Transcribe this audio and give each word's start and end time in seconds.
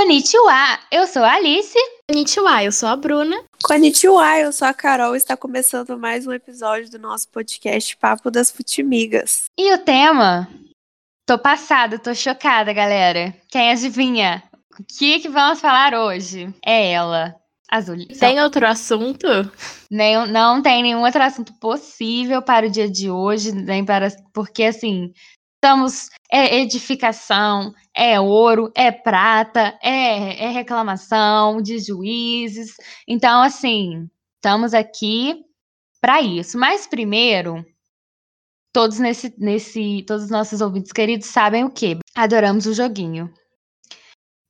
Konnichiwa, 0.00 0.78
eu 0.90 1.06
sou 1.06 1.22
a 1.22 1.34
Alice. 1.34 1.78
Konnichiwa, 2.08 2.64
eu 2.64 2.72
sou 2.72 2.88
a 2.88 2.96
Bruna. 2.96 3.36
Konnichiwa, 3.62 4.38
eu 4.38 4.50
sou 4.50 4.66
a 4.66 4.72
Carol 4.72 5.14
está 5.14 5.36
começando 5.36 5.98
mais 5.98 6.26
um 6.26 6.32
episódio 6.32 6.90
do 6.90 6.98
nosso 6.98 7.28
podcast 7.28 7.94
Papo 7.98 8.30
das 8.30 8.50
Futimigas. 8.50 9.44
E 9.58 9.74
o 9.74 9.76
tema? 9.76 10.48
Tô 11.26 11.38
passada, 11.38 11.98
tô 11.98 12.14
chocada, 12.14 12.72
galera. 12.72 13.36
Quem 13.46 13.72
adivinha? 13.72 14.42
O 14.78 14.82
que, 14.82 15.20
que 15.20 15.28
vamos 15.28 15.60
falar 15.60 15.92
hoje? 15.92 16.48
É 16.64 16.92
ela, 16.92 17.36
Azul. 17.70 17.98
Tem 18.18 18.40
outro 18.40 18.66
assunto? 18.66 19.26
Nem, 19.90 20.26
não 20.28 20.62
tem 20.62 20.82
nenhum 20.82 21.04
outro 21.04 21.22
assunto 21.22 21.52
possível 21.60 22.40
para 22.40 22.66
o 22.66 22.70
dia 22.70 22.90
de 22.90 23.10
hoje, 23.10 23.52
nem 23.52 23.84
para. 23.84 24.08
Porque 24.32 24.62
assim, 24.64 25.12
estamos. 25.60 26.08
É 26.32 26.60
edificação, 26.60 27.74
é 27.94 28.20
ouro, 28.20 28.70
é 28.74 28.92
prata, 28.92 29.76
é, 29.82 30.44
é 30.44 30.50
reclamação 30.50 31.60
de 31.60 31.78
juízes. 31.78 32.74
Então, 33.06 33.42
assim, 33.42 34.08
estamos 34.36 34.72
aqui 34.72 35.34
para 36.00 36.22
isso. 36.22 36.56
Mas 36.56 36.86
primeiro, 36.86 37.64
todos 38.72 38.98
nesse, 38.98 39.34
nesse, 39.38 40.04
todos 40.06 40.24
os 40.24 40.30
nossos 40.30 40.60
ouvintes 40.60 40.92
queridos 40.92 41.26
sabem 41.26 41.64
o 41.64 41.70
que? 41.70 41.98
Adoramos 42.14 42.66
o 42.66 42.74
joguinho. 42.74 43.32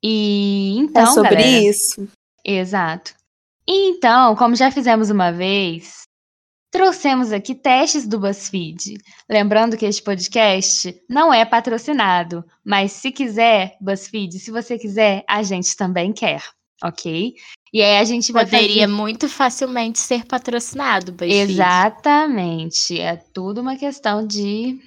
E 0.03 0.75
então, 0.77 1.03
é 1.03 1.05
sobre 1.07 1.35
galera, 1.35 1.63
isso. 1.63 2.07
Exato. 2.45 3.13
Então, 3.67 4.35
como 4.35 4.55
já 4.55 4.71
fizemos 4.71 5.09
uma 5.09 5.31
vez, 5.31 6.01
trouxemos 6.71 7.31
aqui 7.33 7.53
testes 7.53 8.07
do 8.07 8.19
BuzzFeed. 8.19 8.97
Lembrando 9.29 9.77
que 9.77 9.85
este 9.85 10.01
podcast 10.01 10.95
não 11.09 11.33
é 11.33 11.43
patrocinado, 11.43 12.43
mas 12.63 12.93
se 12.93 13.11
quiser, 13.11 13.75
BuzzFeed, 13.81 14.39
se 14.39 14.49
você 14.49 14.79
quiser, 14.79 15.23
a 15.27 15.43
gente 15.43 15.75
também 15.75 16.13
quer, 16.13 16.41
ok? 16.81 17.35
E 17.73 17.81
aí 17.81 17.97
a 17.97 18.03
gente 18.05 18.31
Poderia 18.31 18.83
fazer... 18.83 18.87
muito 18.87 19.29
facilmente 19.29 19.99
ser 19.99 20.25
patrocinado, 20.25 21.11
BuzzFeed. 21.11 21.51
Exatamente. 21.51 22.99
É 22.99 23.17
tudo 23.17 23.61
uma 23.61 23.75
questão 23.75 24.25
de 24.25 24.79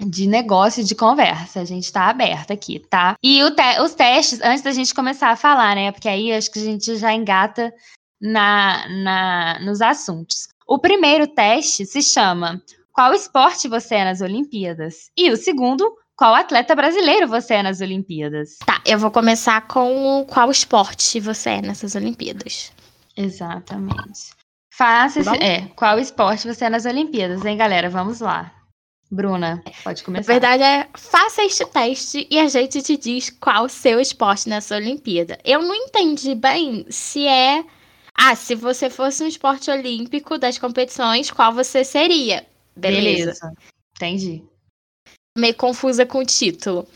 de 0.00 0.26
negócio, 0.26 0.82
de 0.82 0.94
conversa. 0.94 1.60
A 1.60 1.64
gente 1.64 1.92
tá 1.92 2.08
aberta 2.08 2.52
aqui, 2.52 2.80
tá? 2.80 3.14
E 3.22 3.38
te 3.52 3.80
os 3.80 3.94
testes, 3.94 4.40
antes 4.42 4.62
da 4.62 4.72
gente 4.72 4.94
começar 4.94 5.30
a 5.30 5.36
falar, 5.36 5.76
né? 5.76 5.92
Porque 5.92 6.08
aí 6.08 6.32
acho 6.32 6.50
que 6.50 6.58
a 6.58 6.64
gente 6.64 6.96
já 6.96 7.12
engata 7.12 7.72
na, 8.20 8.88
na, 8.88 9.58
nos 9.60 9.80
assuntos. 9.80 10.48
O 10.66 10.78
primeiro 10.78 11.26
teste 11.26 11.84
se 11.84 12.02
chama 12.02 12.62
Qual 12.92 13.12
esporte 13.12 13.68
você 13.68 13.96
é 13.96 14.04
nas 14.04 14.20
Olimpíadas? 14.20 15.10
E 15.16 15.30
o 15.30 15.36
segundo, 15.36 15.94
qual 16.16 16.34
atleta 16.34 16.74
brasileiro 16.74 17.28
você 17.28 17.54
é 17.54 17.62
nas 17.62 17.80
Olimpíadas? 17.80 18.56
Tá, 18.64 18.80
eu 18.86 18.98
vou 18.98 19.10
começar 19.10 19.66
com 19.68 20.24
qual 20.28 20.50
esporte 20.50 21.20
você 21.20 21.50
é 21.50 21.62
nessas 21.62 21.94
Olimpíadas. 21.94 22.72
Exatamente. 23.16 24.32
Faça 24.72 25.20
esse, 25.20 25.36
é, 25.36 25.68
qual 25.76 25.98
esporte 25.98 26.46
você 26.46 26.64
é 26.64 26.70
nas 26.70 26.84
Olimpíadas, 26.84 27.44
hein, 27.44 27.56
galera? 27.56 27.90
Vamos 27.90 28.20
lá. 28.20 28.52
Bruna, 29.10 29.62
pode 29.84 30.02
começar. 30.02 30.32
A 30.32 30.34
verdade 30.34 30.62
é, 30.62 30.88
faça 30.96 31.44
este 31.44 31.64
teste 31.66 32.26
e 32.30 32.38
a 32.40 32.48
gente 32.48 32.82
te 32.82 32.96
diz 32.96 33.30
qual 33.30 33.64
o 33.64 33.68
seu 33.68 34.00
esporte 34.00 34.48
nessa 34.48 34.76
Olimpíada. 34.76 35.38
Eu 35.44 35.62
não 35.62 35.74
entendi 35.74 36.34
bem 36.34 36.86
se 36.88 37.26
é. 37.26 37.64
Ah, 38.16 38.34
se 38.36 38.54
você 38.54 38.88
fosse 38.88 39.22
um 39.22 39.26
esporte 39.26 39.70
olímpico 39.70 40.38
das 40.38 40.58
competições, 40.58 41.30
qual 41.30 41.52
você 41.52 41.84
seria? 41.84 42.46
Beleza. 42.76 43.02
Beleza. 43.02 43.52
Entendi. 43.96 44.44
Meio 45.36 45.54
confusa 45.54 46.06
com 46.06 46.18
o 46.18 46.24
título. 46.24 46.86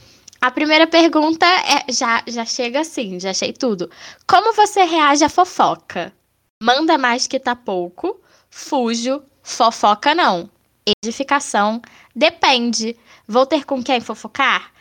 A 0.41 0.51
primeira 0.51 0.87
pergunta 0.87 1.45
é 1.47 1.93
já, 1.93 2.23
já 2.27 2.45
chega 2.45 2.81
assim, 2.81 3.19
já 3.19 3.31
achei 3.31 3.53
tudo. 3.53 3.91
Como 4.27 4.55
você 4.55 4.85
reage 4.85 5.25
à 5.25 5.29
fofoca? 5.29 6.13
Manda 6.63 6.97
mais 6.97 7.27
que 7.27 7.41
tá 7.41 7.57
pouco, 7.57 8.21
fujo, 8.49 9.23
fofoca 9.43 10.15
não 10.15 10.49
edificação, 11.03 11.81
depende. 12.15 12.97
Vou 13.27 13.47
ter 13.47 13.65
com 13.65 13.83
quem 13.83 14.01
fofocar? 14.01 14.73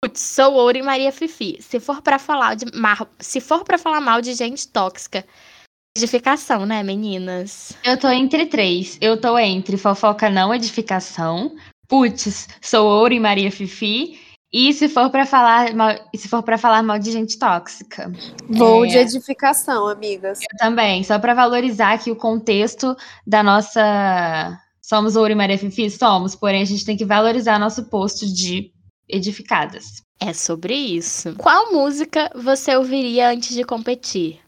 Putz, 0.00 0.20
sou 0.20 0.54
ouro 0.54 0.78
e 0.78 0.82
Maria 0.82 1.10
Fifi. 1.10 1.58
Se 1.60 1.80
for 1.80 2.02
para 2.02 2.18
falar 2.18 2.54
de 2.54 2.66
mar... 2.76 3.08
se 3.18 3.40
for 3.40 3.64
para 3.64 3.78
falar 3.78 4.00
mal 4.00 4.20
de 4.20 4.34
gente 4.34 4.68
tóxica, 4.68 5.26
edificação, 5.96 6.66
né, 6.66 6.82
meninas? 6.82 7.72
Eu 7.84 7.96
tô 7.98 8.08
entre 8.08 8.46
três. 8.46 8.98
Eu 9.00 9.20
tô 9.20 9.38
entre 9.38 9.76
fofoca 9.76 10.28
não 10.30 10.54
edificação. 10.54 11.54
Putz, 11.88 12.48
sou 12.60 12.86
ouro 12.86 13.14
e 13.14 13.20
Maria 13.20 13.50
Fifi. 13.50 14.20
E 14.52 14.72
se 14.72 14.88
for 14.88 15.10
para 15.10 15.26
falar 15.26 15.74
mal, 15.74 15.94
se 16.14 16.28
for 16.28 16.42
para 16.42 16.56
falar 16.56 16.82
mal 16.82 16.98
de 16.98 17.10
gente 17.10 17.38
tóxica. 17.38 18.12
Vou 18.48 18.84
é... 18.84 18.88
de 18.88 18.98
edificação, 18.98 19.88
amigas. 19.88 20.40
Eu 20.40 20.58
também, 20.58 21.02
só 21.02 21.18
para 21.18 21.34
valorizar 21.34 21.92
aqui 21.92 22.10
o 22.10 22.16
contexto 22.16 22.96
da 23.26 23.42
nossa 23.42 24.58
Somos 24.80 25.16
Ouro 25.16 25.32
e 25.32 25.34
Maria 25.34 25.58
Fifi? 25.58 25.90
Somos, 25.90 26.36
porém 26.36 26.62
a 26.62 26.64
gente 26.64 26.84
tem 26.84 26.96
que 26.96 27.04
valorizar 27.04 27.58
nosso 27.58 27.90
posto 27.90 28.24
de 28.24 28.70
edificadas. 29.08 30.02
É 30.20 30.32
sobre 30.32 30.74
isso. 30.74 31.34
Qual 31.36 31.72
música 31.72 32.30
você 32.34 32.74
ouviria 32.76 33.30
antes 33.30 33.54
de 33.54 33.64
competir? 33.64 34.40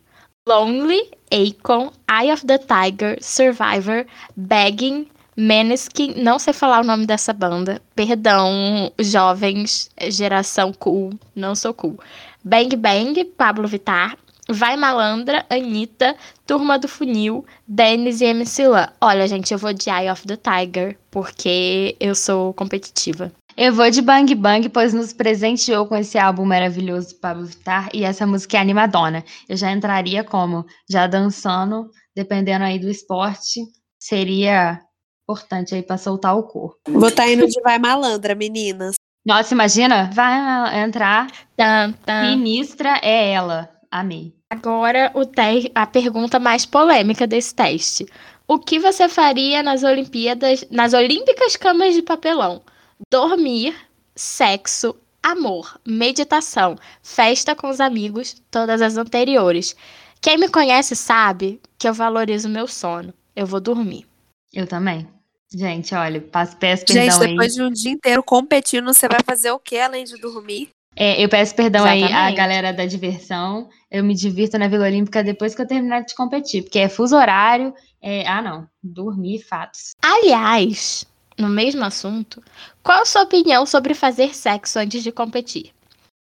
Lonely, 0.49 1.11
Akon, 1.31 1.93
Eye 2.09 2.33
of 2.33 2.47
the 2.47 2.57
Tiger, 2.57 3.19
Survivor, 3.21 4.07
Begging, 4.35 5.07
Maneskin, 5.37 6.15
não 6.17 6.39
sei 6.39 6.55
falar 6.55 6.81
o 6.81 6.87
nome 6.87 7.05
dessa 7.05 7.35
banda. 7.35 7.83
Perdão, 7.95 8.91
jovens, 8.99 9.91
geração 10.09 10.73
cool, 10.73 11.13
não 11.37 11.55
sou 11.55 11.75
cool. 11.75 12.01
Bang 12.43 12.75
Bang, 12.77 13.23
Pablo 13.37 13.69
Vittar, 13.69 14.17
Vai 14.49 14.75
Malandra, 14.75 15.45
Anitta, 15.51 16.17
Turma 16.47 16.79
do 16.79 16.89
Funil, 16.89 17.45
Dennis 17.67 18.23
e 18.23 18.25
MC 18.25 18.67
Lan. 18.67 18.89
Olha, 18.99 19.29
gente, 19.29 19.53
eu 19.53 19.59
vou 19.59 19.75
de 19.75 19.91
Eye 19.91 20.11
of 20.11 20.27
the 20.27 20.39
Tiger, 20.39 20.97
porque 21.11 21.95
eu 22.01 22.15
sou 22.15 22.55
competitiva. 22.55 23.31
Eu 23.61 23.73
vou 23.73 23.91
de 23.91 24.01
Bang 24.01 24.33
Bang, 24.37 24.69
pois 24.69 24.95
nos 24.95 25.13
presenteou 25.13 25.85
com 25.85 25.97
esse 25.97 26.17
álbum 26.17 26.45
maravilhoso 26.45 27.09
do 27.09 27.15
Pablo 27.17 27.45
Vittar 27.45 27.89
e 27.93 28.05
essa 28.05 28.25
música 28.25 28.57
é 28.57 28.61
animadona. 28.61 29.25
Eu 29.49 29.57
já 29.57 29.73
entraria 29.73 30.23
como? 30.23 30.65
Já 30.89 31.09
dançando, 31.09 31.91
dependendo 32.15 32.65
aí 32.65 32.79
do 32.79 32.89
esporte, 32.89 33.63
seria 33.99 34.81
importante 35.25 35.75
aí 35.75 35.83
para 35.83 35.99
soltar 35.99 36.37
o 36.37 36.45
corpo. 36.45 36.79
Vou 36.89 37.09
estar 37.09 37.25
tá 37.25 37.29
indo 37.29 37.49
de 37.49 37.61
Vai 37.61 37.81
Malandra, 37.81 38.33
meninas. 38.37 38.95
Nossa, 39.27 39.55
imagina, 39.55 40.09
vai 40.15 40.81
entrar, 40.81 41.27
tá. 41.57 42.23
ministra 42.23 43.01
é 43.03 43.33
ela. 43.33 43.69
Amei. 43.91 44.35
Agora 44.49 45.11
o 45.15 45.27
te 45.27 45.73
a 45.75 45.85
pergunta 45.85 46.39
mais 46.39 46.65
polêmica 46.65 47.27
desse 47.27 47.53
teste. 47.57 48.07
O 48.47 48.57
que 48.57 48.79
você 48.79 49.09
faria 49.09 49.65
nas 49.65 49.83
Olimpíadas, 49.83 50.65
nas 50.71 50.93
Olímpicas 50.93 51.57
Camas 51.57 51.93
de 51.95 52.03
Papelão? 52.03 52.63
Dormir, 53.11 53.75
sexo, 54.15 54.97
amor, 55.23 55.81
meditação, 55.87 56.77
festa 57.03 57.55
com 57.55 57.69
os 57.69 57.81
amigos, 57.81 58.37
todas 58.51 58.83
as 58.83 58.97
anteriores. 58.97 59.77
Quem 60.21 60.37
me 60.37 60.49
conhece 60.49 60.97
sabe 60.97 61.61
que 61.79 61.89
eu 61.89 61.95
valorizo 61.95 62.49
meu 62.49 62.67
sono. 62.67 63.15
Eu 63.37 63.47
vou 63.47 63.61
dormir. 63.61 64.07
Eu 64.53 64.67
também. 64.67 65.09
Gente, 65.55 65.95
olha, 65.95 66.21
peço 66.21 66.57
perdão 66.57 66.95
Gente, 66.95 67.19
depois 67.19 67.53
aí. 67.53 67.57
de 67.57 67.63
um 67.63 67.73
dia 67.73 67.93
inteiro 67.93 68.23
competindo, 68.23 68.93
você 68.93 69.09
vai 69.09 69.21
fazer 69.25 69.51
o 69.51 69.59
que 69.59 69.79
além 69.79 70.05
de 70.05 70.21
dormir? 70.21 70.69
É, 70.95 71.23
eu 71.23 71.29
peço 71.29 71.55
perdão 71.55 71.87
Exatamente. 71.87 72.13
aí 72.13 72.33
à 72.33 72.37
galera 72.37 72.73
da 72.73 72.85
diversão. 72.85 73.69
Eu 73.91 74.03
me 74.03 74.15
divirto 74.15 74.59
na 74.59 74.67
Vila 74.67 74.87
Olímpica 74.87 75.23
depois 75.23 75.55
que 75.55 75.63
eu 75.63 75.67
terminar 75.67 76.01
de 76.01 76.15
competir, 76.15 76.65
porque 76.65 76.81
é 76.81 76.89
fuso 76.89 77.17
horário. 77.17 77.73
É... 78.03 78.27
Ah, 78.27 78.43
não. 78.43 78.69
Dormir, 78.83 79.39
fatos. 79.39 79.95
Aliás, 80.03 81.07
no 81.39 81.49
mesmo 81.49 81.85
assunto, 81.85 82.43
qual 82.83 83.03
a 83.03 83.07
sua 83.07 83.23
opinião 83.23 83.65
sobre 83.65 83.95
fazer 83.95 84.35
sexo 84.35 84.79
antes 84.79 85.03
de 85.03 85.13
competir? 85.13 85.73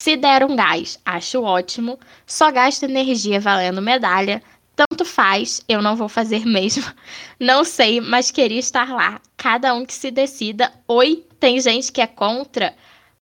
Se 0.02 0.16
der 0.16 0.46
um 0.46 0.56
gás, 0.56 0.98
acho 1.04 1.42
ótimo. 1.42 2.00
Só 2.26 2.52
gasta 2.52 2.86
energia 2.86 3.40
valendo 3.40 3.82
medalha. 3.82 4.42
Tanto 4.76 5.04
faz, 5.04 5.62
eu 5.68 5.82
não 5.82 5.96
vou 5.96 6.08
fazer 6.08 6.46
mesmo. 6.48 6.86
Não 7.38 7.66
sei, 7.66 8.00
mas 8.00 8.32
queria 8.32 8.60
estar 8.60 8.90
lá. 8.90 9.20
Cada 9.36 9.74
um 9.74 9.86
que 9.86 9.94
se 9.94 10.10
decida. 10.10 10.72
Oi, 10.88 11.26
tem 11.40 11.60
gente 11.60 11.92
que 11.92 12.00
é 12.00 12.08
contra. 12.08 12.74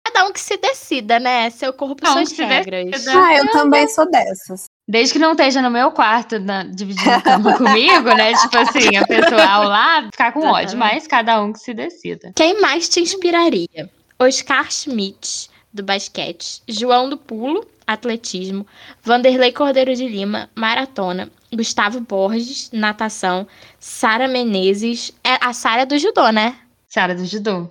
Cada 0.04 0.26
um 0.26 0.32
que 0.32 0.40
se 0.40 0.56
decida, 0.56 1.20
né? 1.20 1.50
Seu 1.50 1.72
corpo, 1.72 2.02
não, 2.02 2.12
suas 2.12 2.32
regras. 2.32 3.06
Ah, 3.06 3.36
eu 3.36 3.50
também 3.50 3.86
sou 3.88 4.10
dessas. 4.10 4.64
Desde 4.88 5.14
que 5.14 5.18
não 5.18 5.32
esteja 5.32 5.60
no 5.60 5.70
meu 5.70 5.90
quarto, 5.90 6.38
na, 6.38 6.62
dividindo 6.62 7.10
a 7.10 7.20
cama 7.20 7.54
comigo, 7.58 8.08
né? 8.14 8.34
Tipo 8.34 8.58
assim, 8.58 8.96
a 8.96 9.04
pessoa 9.04 9.44
ao 9.44 9.64
lado, 9.64 10.10
ficar 10.12 10.32
com 10.32 10.46
ódio. 10.46 10.78
Mas 10.78 11.08
cada 11.08 11.42
um 11.42 11.52
que 11.52 11.58
se 11.58 11.74
decida. 11.74 12.32
Quem 12.36 12.60
mais 12.60 12.88
te 12.88 13.00
inspiraria? 13.00 13.90
Oscar 14.16 14.70
Schmidt, 14.70 15.50
do 15.72 15.82
basquete. 15.82 16.62
João 16.68 17.10
do 17.10 17.16
Pulo, 17.16 17.66
atletismo. 17.84 18.64
Vanderlei 19.02 19.52
Cordeiro 19.52 19.94
de 19.94 20.06
Lima, 20.06 20.48
maratona. 20.54 21.30
Gustavo 21.52 21.98
Borges, 22.00 22.70
natação. 22.72 23.46
Sara 23.80 24.28
Menezes. 24.28 25.12
É 25.24 25.44
a 25.44 25.52
Sara 25.52 25.84
do 25.84 25.98
judô, 25.98 26.30
né? 26.30 26.56
Sara 26.86 27.14
do 27.14 27.24
judô. 27.24 27.68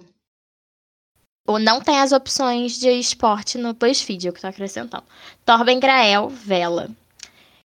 Ou 1.48 1.60
não 1.60 1.80
tem 1.80 2.00
as 2.00 2.12
opções 2.12 2.78
de 2.78 2.90
esporte 2.90 3.58
no 3.58 3.74
BuzzFeed, 3.74 4.28
é 4.28 4.30
o 4.32 4.34
que 4.34 4.42
tô 4.42 4.48
acrescentando. 4.48 5.04
Torben 5.46 5.80
Grael, 5.80 6.28
vela. 6.28 6.90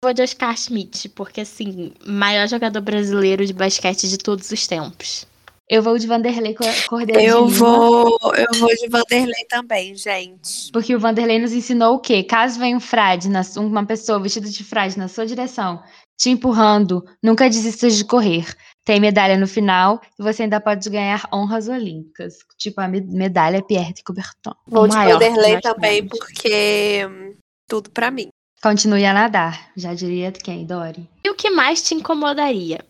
Vou 0.02 0.14
de 0.14 0.22
Oscar 0.22 0.56
Schmidt, 0.56 1.10
porque 1.10 1.42
assim, 1.42 1.92
maior 2.06 2.48
jogador 2.48 2.80
brasileiro 2.80 3.44
de 3.44 3.52
basquete 3.52 4.08
de 4.08 4.16
todos 4.16 4.50
os 4.50 4.66
tempos. 4.66 5.26
Eu 5.68 5.82
vou 5.82 5.98
de 5.98 6.06
Vanderlei 6.06 6.56
Cordeiro 6.88 7.20
Eu 7.20 7.46
vou, 7.46 8.18
eu 8.34 8.58
vou 8.58 8.74
de 8.74 8.88
Vanderlei 8.88 9.44
também, 9.46 9.94
gente. 9.94 10.72
Porque 10.72 10.96
o 10.96 10.98
Vanderlei 10.98 11.38
nos 11.38 11.52
ensinou 11.52 11.96
o 11.96 11.98
quê? 12.00 12.24
Caso 12.24 12.58
venha 12.58 12.76
um 12.76 12.80
frade, 12.80 13.28
na 13.28 13.42
uma 13.58 13.84
pessoa 13.84 14.18
vestida 14.18 14.48
de 14.48 14.64
frade 14.64 14.98
na 14.98 15.06
sua 15.06 15.26
direção, 15.26 15.82
te 16.18 16.30
empurrando, 16.30 17.04
nunca 17.22 17.48
desista 17.48 17.88
de 17.90 18.02
correr. 18.02 18.46
Tem 18.86 18.98
medalha 18.98 19.36
no 19.36 19.46
final 19.46 20.00
e 20.18 20.22
você 20.22 20.44
ainda 20.44 20.60
pode 20.62 20.88
ganhar 20.88 21.28
honras 21.30 21.68
olímpicas. 21.68 22.38
Tipo 22.56 22.80
a 22.80 22.88
me- 22.88 23.02
medalha 23.02 23.62
Pierre 23.62 23.92
de 23.92 24.02
Coubertin. 24.02 24.50
Vou 24.66 24.88
de 24.88 24.96
Vanderlei 24.96 25.60
também, 25.60 26.08
porque 26.08 27.06
hum, 27.06 27.34
tudo 27.68 27.90
pra 27.90 28.10
mim. 28.10 28.30
Continue 28.62 29.06
a 29.06 29.14
nadar. 29.14 29.70
Já 29.74 29.94
diria 29.94 30.30
quem, 30.30 30.66
Dori? 30.66 31.08
E 31.24 31.30
o 31.30 31.34
que 31.34 31.48
mais 31.48 31.80
te 31.80 31.94
incomodaria? 31.94 32.80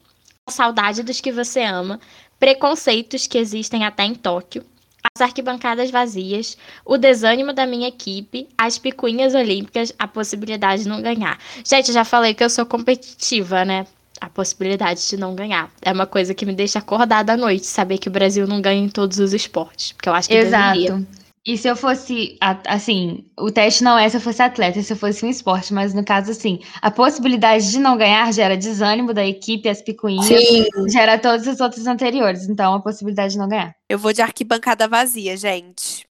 A 0.48 0.50
saudade 0.50 1.04
dos 1.04 1.20
que 1.20 1.30
você 1.30 1.62
ama, 1.62 2.00
preconceitos 2.40 3.28
que 3.28 3.38
existem 3.38 3.84
até 3.84 4.02
em 4.02 4.14
Tóquio, 4.14 4.64
as 5.14 5.22
arquibancadas 5.22 5.88
vazias, 5.92 6.58
o 6.84 6.98
desânimo 6.98 7.52
da 7.52 7.66
minha 7.66 7.86
equipe, 7.86 8.48
as 8.58 8.78
picuinhas 8.78 9.32
olímpicas, 9.32 9.92
a 9.96 10.08
possibilidade 10.08 10.82
de 10.82 10.88
não 10.88 11.00
ganhar. 11.00 11.38
Gente, 11.64 11.88
eu 11.88 11.94
já 11.94 12.04
falei 12.04 12.34
que 12.34 12.42
eu 12.42 12.50
sou 12.50 12.66
competitiva, 12.66 13.64
né? 13.64 13.86
A 14.20 14.28
possibilidade 14.28 15.08
de 15.08 15.16
não 15.16 15.36
ganhar. 15.36 15.70
É 15.80 15.92
uma 15.92 16.06
coisa 16.06 16.34
que 16.34 16.44
me 16.44 16.52
deixa 16.52 16.80
acordada 16.80 17.34
à 17.34 17.36
noite, 17.36 17.64
saber 17.64 17.98
que 17.98 18.08
o 18.08 18.12
Brasil 18.12 18.44
não 18.44 18.60
ganha 18.60 18.84
em 18.84 18.88
todos 18.88 19.20
os 19.20 19.32
esportes. 19.32 19.92
Porque 19.92 20.08
eu 20.08 20.14
acho 20.14 20.28
que 20.28 20.34
deveria. 20.34 21.06
E 21.46 21.56
se 21.56 21.66
eu 21.66 21.74
fosse, 21.74 22.38
assim, 22.66 23.24
o 23.38 23.50
teste 23.50 23.82
não 23.82 23.98
é 23.98 24.06
se 24.08 24.16
eu 24.16 24.20
fosse 24.20 24.42
atleta, 24.42 24.82
se 24.82 24.92
eu 24.92 24.96
fosse 24.96 25.24
um 25.24 25.30
esporte, 25.30 25.72
mas 25.72 25.94
no 25.94 26.04
caso, 26.04 26.30
assim, 26.32 26.60
a 26.82 26.90
possibilidade 26.90 27.70
de 27.70 27.78
não 27.78 27.96
ganhar 27.96 28.30
gera 28.30 28.58
desânimo 28.58 29.14
da 29.14 29.24
equipe, 29.24 29.66
as 29.66 29.80
picuinhas, 29.80 30.26
Sim. 30.26 30.66
gera 30.90 31.18
todos 31.18 31.46
os 31.46 31.58
outros 31.58 31.86
anteriores. 31.86 32.46
Então, 32.46 32.74
a 32.74 32.80
possibilidade 32.80 33.32
de 33.32 33.38
não 33.38 33.48
ganhar. 33.48 33.74
Eu 33.88 33.98
vou 33.98 34.12
de 34.12 34.20
arquibancada 34.20 34.86
vazia, 34.86 35.34
gente. 35.34 36.06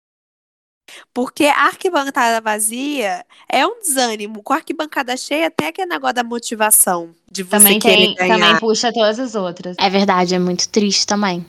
Porque 1.13 1.45
a 1.45 1.65
arquibancada 1.67 2.41
vazia 2.41 3.23
é 3.47 3.67
um 3.67 3.79
desânimo. 3.79 4.41
Com 4.41 4.53
a 4.53 4.55
arquibancada 4.55 5.15
cheia, 5.15 5.51
tem 5.51 5.67
aquele 5.67 5.87
negócio 5.87 6.15
da 6.15 6.23
motivação 6.23 7.13
de 7.31 7.43
você 7.43 7.57
Também 7.57 7.79
querer 7.79 7.95
tem, 7.95 8.15
ganhar. 8.15 8.39
também 8.39 8.59
puxa 8.59 8.91
todas 8.91 9.19
as 9.19 9.35
outras. 9.35 9.75
É 9.79 9.89
verdade, 9.91 10.33
é 10.33 10.39
muito 10.39 10.67
triste 10.69 11.05
também. 11.05 11.45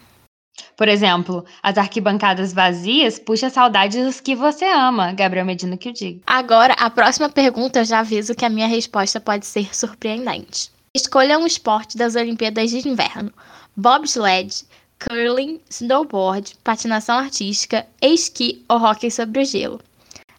Por 0.76 0.88
exemplo, 0.88 1.44
as 1.62 1.76
arquibancadas 1.78 2.52
vazias 2.52 3.18
puxa 3.18 3.48
a 3.48 3.50
saudade 3.50 4.02
dos 4.02 4.20
que 4.20 4.34
você 4.34 4.64
ama. 4.64 5.12
Gabriel 5.12 5.44
Medina 5.46 5.76
que 5.76 5.88
eu 5.88 5.92
digo. 5.92 6.20
Agora, 6.26 6.74
a 6.74 6.88
próxima 6.90 7.28
pergunta 7.28 7.80
eu 7.80 7.84
já 7.84 8.00
aviso 8.00 8.34
que 8.34 8.44
a 8.44 8.48
minha 8.50 8.66
resposta 8.66 9.20
pode 9.20 9.46
ser 9.46 9.74
surpreendente. 9.74 10.70
Escolha 10.94 11.38
um 11.38 11.46
esporte 11.46 11.96
das 11.96 12.14
Olimpíadas 12.16 12.70
de 12.70 12.88
Inverno: 12.88 13.32
bobsled, 13.76 14.64
curling, 15.08 15.60
snowboard, 15.70 16.56
patinação 16.62 17.16
artística, 17.18 17.86
esqui 18.02 18.64
ou 18.68 18.76
hóquei 18.78 19.10
sobre 19.10 19.40
o 19.42 19.44
gelo. 19.44 19.80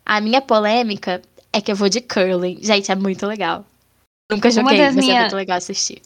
A 0.05 0.19
minha 0.21 0.41
polêmica 0.41 1.21
é 1.53 1.61
que 1.61 1.71
eu 1.71 1.75
vou 1.75 1.89
de 1.89 2.01
curling. 2.01 2.59
Gente, 2.61 2.91
é 2.91 2.95
muito 2.95 3.25
legal. 3.25 3.65
Nunca 4.31 4.49
joguei, 4.49 4.77
mas 4.79 4.97
é 4.97 4.99
minha- 4.99 5.21
muito 5.21 5.35
legal 5.35 5.57
assistir. 5.57 6.01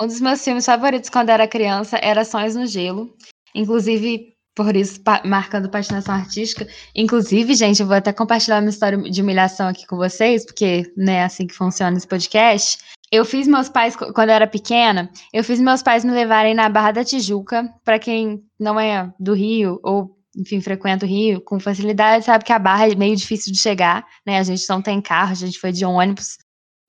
Um 0.00 0.06
dos 0.06 0.20
meus 0.20 0.42
filmes 0.44 0.64
favoritos 0.64 1.10
quando 1.10 1.30
era 1.30 1.48
criança 1.48 1.98
era 2.00 2.24
Sonhos 2.24 2.54
no 2.54 2.66
Gelo. 2.66 3.12
Inclusive, 3.54 4.34
por 4.54 4.74
isso, 4.74 5.00
pa- 5.02 5.22
marcando 5.24 5.68
patinação 5.70 6.14
artística. 6.14 6.66
Inclusive, 6.94 7.54
gente, 7.54 7.80
eu 7.80 7.86
vou 7.86 7.96
até 7.96 8.12
compartilhar 8.12 8.60
uma 8.60 8.70
história 8.70 8.98
de 8.98 9.22
humilhação 9.22 9.68
aqui 9.68 9.86
com 9.86 9.96
vocês, 9.96 10.44
porque 10.44 10.92
não 10.96 11.12
é 11.12 11.22
assim 11.24 11.46
que 11.46 11.54
funciona 11.54 11.96
esse 11.96 12.06
podcast. 12.06 12.78
Eu 13.10 13.24
fiz 13.24 13.46
meus 13.46 13.68
pais, 13.68 13.96
qu- 13.96 14.12
quando 14.12 14.28
eu 14.30 14.34
era 14.34 14.46
pequena, 14.46 15.10
eu 15.32 15.42
fiz 15.44 15.60
meus 15.60 15.82
pais 15.82 16.04
me 16.04 16.10
levarem 16.12 16.54
na 16.54 16.68
Barra 16.68 16.92
da 16.92 17.04
Tijuca. 17.04 17.72
Pra 17.84 17.98
quem 17.98 18.42
não 18.58 18.78
é 18.78 19.10
do 19.18 19.32
Rio, 19.32 19.78
ou, 19.82 20.16
enfim, 20.36 20.60
frequenta 20.60 21.06
o 21.06 21.08
Rio 21.08 21.40
com 21.40 21.58
facilidade, 21.58 22.24
sabe 22.24 22.44
que 22.44 22.52
a 22.52 22.58
Barra 22.58 22.88
é 22.88 22.94
meio 22.94 23.16
difícil 23.16 23.52
de 23.52 23.58
chegar, 23.58 24.04
né? 24.26 24.38
A 24.38 24.42
gente 24.42 24.68
não 24.68 24.82
tem 24.82 25.00
carro, 25.00 25.32
a 25.32 25.34
gente 25.34 25.58
foi 25.58 25.72
de 25.72 25.84
ônibus 25.84 26.36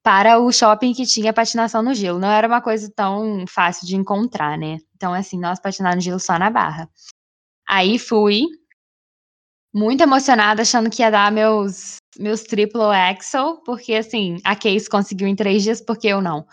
para 0.03 0.39
o 0.39 0.51
shopping 0.51 0.93
que 0.93 1.05
tinha 1.05 1.31
patinação 1.31 1.81
no 1.83 1.93
gelo. 1.93 2.19
Não 2.19 2.29
era 2.31 2.47
uma 2.47 2.61
coisa 2.61 2.91
tão 2.95 3.45
fácil 3.47 3.85
de 3.87 3.95
encontrar, 3.95 4.57
né? 4.57 4.77
Então, 4.99 5.13
assim, 5.13 5.39
nós 5.39 5.61
patinar 5.61 5.95
no 5.95 6.01
gelo 6.01 6.19
só 6.19 6.37
na 6.37 6.49
barra. 6.49 6.89
Aí 7.69 7.97
fui, 7.97 8.43
muito 9.73 10.01
emocionada, 10.01 10.61
achando 10.61 10.89
que 10.89 11.01
ia 11.01 11.09
dar 11.09 11.31
meus, 11.31 11.95
meus 12.19 12.43
triple 12.43 12.81
axel, 12.81 13.61
porque, 13.65 13.93
assim, 13.93 14.37
a 14.43 14.57
Case 14.57 14.89
conseguiu 14.89 15.25
em 15.25 15.37
três 15.37 15.63
dias, 15.63 15.79
porque 15.79 16.07
eu 16.07 16.21
não. 16.21 16.45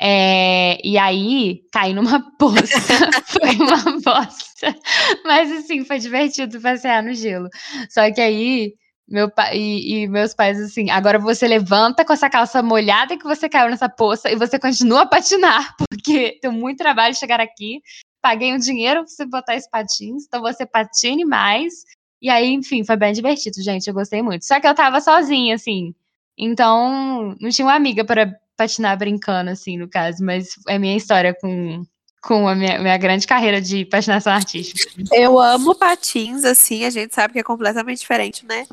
É, 0.00 0.78
e 0.86 0.96
aí, 0.96 1.62
caí 1.72 1.92
numa 1.92 2.20
poça. 2.38 2.94
foi 3.26 3.56
uma 3.56 4.00
bosta. 4.00 4.76
Mas, 5.24 5.50
assim, 5.52 5.84
foi 5.84 5.98
divertido 5.98 6.60
passear 6.60 7.02
no 7.02 7.12
gelo. 7.14 7.48
Só 7.90 8.12
que 8.12 8.20
aí, 8.20 8.74
meu 9.08 9.30
pai 9.30 9.56
e, 9.56 10.02
e 10.02 10.08
meus 10.08 10.34
pais 10.34 10.60
assim, 10.60 10.90
agora 10.90 11.18
você 11.18 11.48
levanta 11.48 12.04
com 12.04 12.12
essa 12.12 12.28
calça 12.28 12.62
molhada 12.62 13.16
que 13.16 13.24
você 13.24 13.48
caiu 13.48 13.70
nessa 13.70 13.88
poça 13.88 14.30
e 14.30 14.36
você 14.36 14.58
continua 14.58 15.02
a 15.02 15.06
patinar, 15.06 15.74
porque 15.88 16.38
deu 16.42 16.52
muito 16.52 16.78
trabalho 16.78 17.14
chegar 17.14 17.40
aqui. 17.40 17.80
Paguei 18.20 18.52
um 18.52 18.58
dinheiro 18.58 19.00
pra 19.00 19.08
você 19.08 19.24
botar 19.24 19.54
esses 19.54 19.70
patins, 19.70 20.24
então 20.26 20.42
você 20.42 20.66
patine 20.66 21.24
mais. 21.24 21.72
E 22.20 22.28
aí, 22.28 22.48
enfim, 22.52 22.84
foi 22.84 22.96
bem 22.96 23.12
divertido, 23.12 23.62
gente. 23.62 23.86
Eu 23.86 23.94
gostei 23.94 24.20
muito. 24.22 24.44
Só 24.44 24.60
que 24.60 24.66
eu 24.66 24.74
tava 24.74 25.00
sozinha, 25.00 25.54
assim. 25.54 25.94
Então, 26.36 27.36
não 27.40 27.48
tinha 27.50 27.64
uma 27.64 27.74
amiga 27.74 28.04
para 28.04 28.34
patinar 28.56 28.98
brincando, 28.98 29.50
assim, 29.50 29.78
no 29.78 29.88
caso. 29.88 30.24
Mas 30.24 30.48
é 30.66 30.80
minha 30.80 30.96
história 30.96 31.32
com, 31.32 31.84
com 32.20 32.48
a 32.48 32.56
minha, 32.56 32.80
minha 32.80 32.98
grande 32.98 33.24
carreira 33.24 33.60
de 33.60 33.84
patinação 33.84 34.32
artística. 34.32 34.92
Eu 35.12 35.38
amo 35.38 35.76
patins, 35.76 36.44
assim, 36.44 36.84
a 36.84 36.90
gente 36.90 37.14
sabe 37.14 37.34
que 37.34 37.38
é 37.38 37.44
completamente 37.44 38.00
diferente, 38.00 38.44
né? 38.44 38.66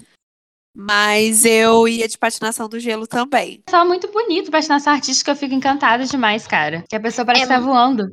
Mas 0.75 1.45
eu 1.45 1.88
ia 1.88 2.07
de 2.07 2.18
patinação 2.18 2.68
do 2.68 2.80
gelo 2.80 3.07
também. 3.07 3.63
É 3.66 3.72
só 3.72 3.86
muito 3.86 4.12
bonito 4.12 4.51
patinação 4.51 4.94
artística, 4.94 5.31
eu 5.31 5.36
fico 5.36 5.54
encantada 5.54 6.06
demais, 6.06 6.45
cara. 6.45 6.83
Que 6.89 6.95
a 6.95 7.00
pessoa 7.00 7.25
parece 7.25 7.45
É 7.45 7.48
que 7.48 7.54
tá 7.54 7.60
voando. 7.60 8.07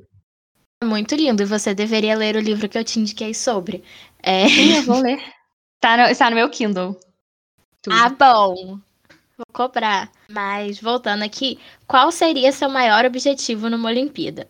É 0.80 0.84
muito 0.84 1.14
lindo 1.14 1.42
e 1.42 1.46
você 1.46 1.74
deveria 1.74 2.16
ler 2.16 2.36
o 2.36 2.40
livro 2.40 2.68
que 2.68 2.78
eu 2.78 2.84
te 2.84 3.00
indiquei 3.00 3.34
sobre. 3.34 3.82
É... 4.22 4.48
Sim, 4.48 4.76
eu 4.76 4.82
vou 4.82 5.00
ler. 5.00 5.20
Tá 5.80 5.96
no, 5.96 6.02
está 6.04 6.30
no 6.30 6.36
meu 6.36 6.48
Kindle. 6.48 6.96
Tudo. 7.82 7.96
Ah, 7.96 8.08
bom. 8.08 8.78
Vou 9.36 9.46
cobrar. 9.52 10.10
Mas 10.28 10.80
voltando 10.80 11.24
aqui, 11.24 11.58
qual 11.88 12.12
seria 12.12 12.52
seu 12.52 12.68
maior 12.68 13.04
objetivo 13.04 13.68
numa 13.68 13.88
Olimpíada? 13.88 14.48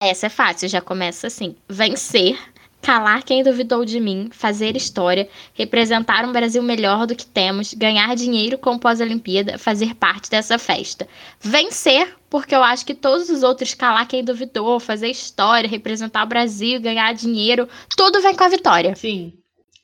Essa 0.00 0.26
é 0.26 0.28
fácil, 0.28 0.68
já 0.68 0.80
começa 0.80 1.28
assim: 1.28 1.54
vencer, 1.68 2.36
calar 2.82 3.22
quem 3.22 3.44
duvidou 3.44 3.84
de 3.84 4.00
mim, 4.00 4.28
fazer 4.32 4.76
história, 4.76 5.28
representar 5.54 6.24
um 6.24 6.32
Brasil 6.32 6.62
melhor 6.62 7.06
do 7.06 7.14
que 7.14 7.24
temos, 7.24 7.72
ganhar 7.72 8.14
dinheiro 8.16 8.58
com 8.58 8.74
o 8.74 8.78
pós-Olimpíada, 8.78 9.56
fazer 9.56 9.94
parte 9.94 10.28
dessa 10.28 10.58
festa. 10.58 11.06
Vencer, 11.40 12.16
porque 12.28 12.54
eu 12.54 12.62
acho 12.62 12.84
que 12.84 12.94
todos 12.94 13.30
os 13.30 13.44
outros 13.44 13.72
calar 13.72 14.08
quem 14.08 14.24
duvidou, 14.24 14.80
fazer 14.80 15.08
história, 15.08 15.70
representar 15.70 16.24
o 16.24 16.28
Brasil, 16.28 16.80
ganhar 16.80 17.14
dinheiro, 17.14 17.68
tudo 17.96 18.20
vem 18.20 18.34
com 18.34 18.44
a 18.44 18.48
vitória. 18.48 18.96
Sim, 18.96 19.32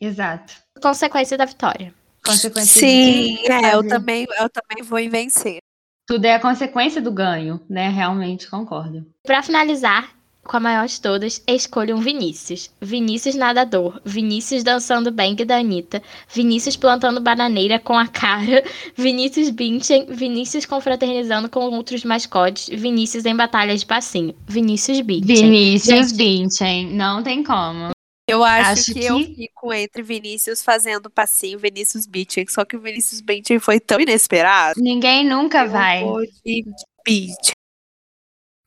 exato. 0.00 0.54
Consequência 0.82 1.38
da 1.38 1.44
vitória. 1.44 1.94
Consequência 2.24 2.80
Sim, 2.80 3.36
de 3.36 3.50
é, 3.50 3.74
eu 3.74 3.86
também, 3.86 4.26
eu 4.38 4.50
também 4.50 4.84
vou 4.84 4.98
em 4.98 5.08
vencer. 5.08 5.58
Tudo 6.06 6.24
é 6.24 6.34
a 6.34 6.40
consequência 6.40 7.00
do 7.00 7.12
ganho, 7.12 7.60
né? 7.68 7.88
Realmente 7.90 8.48
concordo. 8.48 9.06
Pra 9.22 9.42
finalizar, 9.42 10.17
com 10.48 10.56
a 10.56 10.60
maior 10.60 10.86
de 10.88 11.00
todas, 11.00 11.40
escolha 11.46 11.94
um 11.94 12.00
Vinícius. 12.00 12.70
Vinícius 12.80 13.36
nadador, 13.36 14.00
Vinícius 14.04 14.64
dançando 14.64 15.12
bang 15.12 15.44
da 15.44 15.58
Anitta, 15.58 16.02
Vinícius 16.34 16.74
plantando 16.76 17.20
bananeira 17.20 17.78
com 17.78 17.96
a 17.96 18.08
cara, 18.08 18.64
Vinícius 18.96 19.50
Binchen, 19.50 20.06
Vinícius 20.06 20.66
confraternizando 20.66 21.48
com 21.48 21.60
outros 21.60 22.02
mascotes, 22.04 22.68
Vinícius 22.68 23.24
em 23.26 23.36
batalha 23.36 23.76
de 23.76 23.86
passinho. 23.86 24.34
Vinícius 24.48 25.00
Binchen. 25.00 25.36
Vinícius 25.36 26.08
Gente. 26.08 26.16
Binchen, 26.16 26.92
não 26.94 27.22
tem 27.22 27.44
como. 27.44 27.90
Eu 28.30 28.44
acho, 28.44 28.70
Acho 28.80 28.92
que, 28.92 29.04
eu 29.04 29.16
que- 29.18 29.34
fico 29.34 29.72
entre 29.72 30.02
Vinícius 30.02 30.62
fazendo 30.62 31.08
passinho, 31.08 31.58
Vinícius 31.58 32.06
Beating, 32.06 32.46
só 32.48 32.64
que 32.64 32.76
o 32.76 32.80
Vinícius 32.80 33.20
Beating 33.22 33.58
foi 33.58 33.80
tão 33.80 33.98
inesperado. 34.00 34.78
Ninguém 34.80 35.24
nunca 35.26 35.64
Eu 35.64 35.70
vai. 35.70 36.04
vou 36.04 36.20
de 36.44 36.64
Beating. 37.06 37.52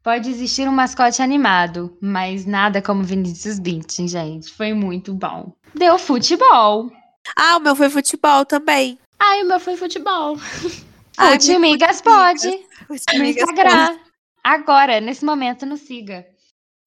Pode 0.03 0.31
existir 0.31 0.67
um 0.67 0.72
mascote 0.72 1.22
animado, 1.22 1.96
mas 2.01 2.46
nada 2.46 2.81
como 2.81 3.03
Vinícius 3.03 3.60
Binchen, 3.60 4.08
gente. 4.08 4.51
Foi 4.51 4.74
muito 4.74 5.13
bom. 5.13 5.53
Deu 5.75 6.00
futebol. 6.00 6.91
Ah, 7.38 7.58
o 7.58 7.60
meu 7.60 7.75
foi 7.75 7.88
futebol 7.88 8.43
também. 8.43 8.98
Ai, 9.20 9.43
o 9.43 9.48
meu 9.48 9.60
foi 9.60 9.77
futebol. 9.77 10.38
Ai, 11.17 11.34
Futimigas 11.34 12.01
pode. 12.01 12.50
no 12.89 13.25
Instagram. 13.25 14.00
Agora, 14.43 15.00
nesse 15.00 15.24
momento, 15.24 15.67
nos 15.67 15.81
siga. 15.81 16.25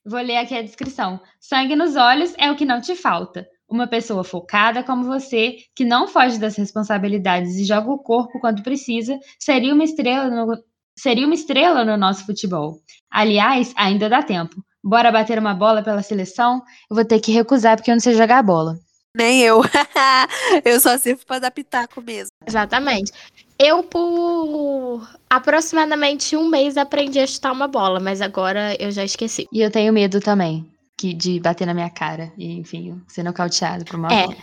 Vou 0.05 0.21
ler 0.21 0.39
aqui 0.39 0.57
a 0.57 0.63
descrição. 0.63 1.21
Sangue 1.39 1.77
nos 1.77 1.95
olhos 1.95 2.35
é 2.37 2.51
o 2.51 2.57
que 2.57 2.65
não 2.65 2.81
te 2.81 2.97
falta. 2.97 3.47
Uma 3.69 3.87
pessoa 3.87 4.25
focada 4.25 4.83
como 4.83 5.05
você, 5.05 5.59
que 5.75 5.85
não 5.85 6.09
foge 6.09 6.39
das 6.39 6.57
responsabilidades 6.57 7.55
e 7.55 7.65
joga 7.65 7.91
o 7.91 7.99
corpo 7.99 8.41
quando 8.41 8.63
precisa, 8.63 9.17
seria 9.39 9.73
uma 9.73 9.85
estrela 9.85 10.29
no, 10.29 10.59
seria 10.99 11.27
uma 11.27 11.35
estrela 11.35 11.85
no 11.85 11.97
nosso 11.97 12.25
futebol. 12.27 12.79
Aliás, 13.11 13.73
ainda 13.77 14.09
dá 14.09 14.23
tempo. 14.23 14.57
Bora 14.83 15.11
bater 15.11 15.39
uma 15.39 15.55
bola 15.55 15.83
pela 15.83 16.03
seleção? 16.03 16.63
Eu 16.91 16.97
vou 16.97 17.05
ter 17.05 17.21
que 17.21 17.33
recusar 17.33 17.77
porque 17.77 17.91
eu 17.91 17.95
não 17.95 18.01
sei 18.01 18.15
jogar 18.15 18.43
bola. 18.43 18.79
Nem 19.17 19.41
eu. 19.43 19.63
eu 20.65 20.81
só 20.81 20.99
sirvo 20.99 21.25
pra 21.25 21.39
dar 21.39 21.51
pitaco 21.51 22.03
mesmo. 22.03 22.33
Exatamente. 22.47 23.13
Eu, 23.59 23.85
por 23.85 25.09
aproximadamente 25.31 26.37
um 26.37 26.49
mês, 26.49 26.77
aprendi 26.77 27.21
a 27.21 27.27
chutar 27.27 27.53
uma 27.53 27.69
bola, 27.69 28.01
mas 28.01 28.21
agora 28.21 28.77
eu 28.81 28.91
já 28.91 29.05
esqueci. 29.05 29.47
E 29.53 29.61
eu 29.61 29.71
tenho 29.71 29.93
medo 29.93 30.21
também 30.21 30.69
que, 30.99 31.15
de 31.15 31.39
bater 31.39 31.67
na 31.67 31.75
minha 31.75 31.91
cara 31.91 32.33
e, 32.37 32.59
enfim, 32.59 33.01
ser 33.07 33.23
nocauteado 33.23 33.85
por 33.85 33.97
uma 33.97 34.13
É. 34.13 34.25
bola. 34.25 34.37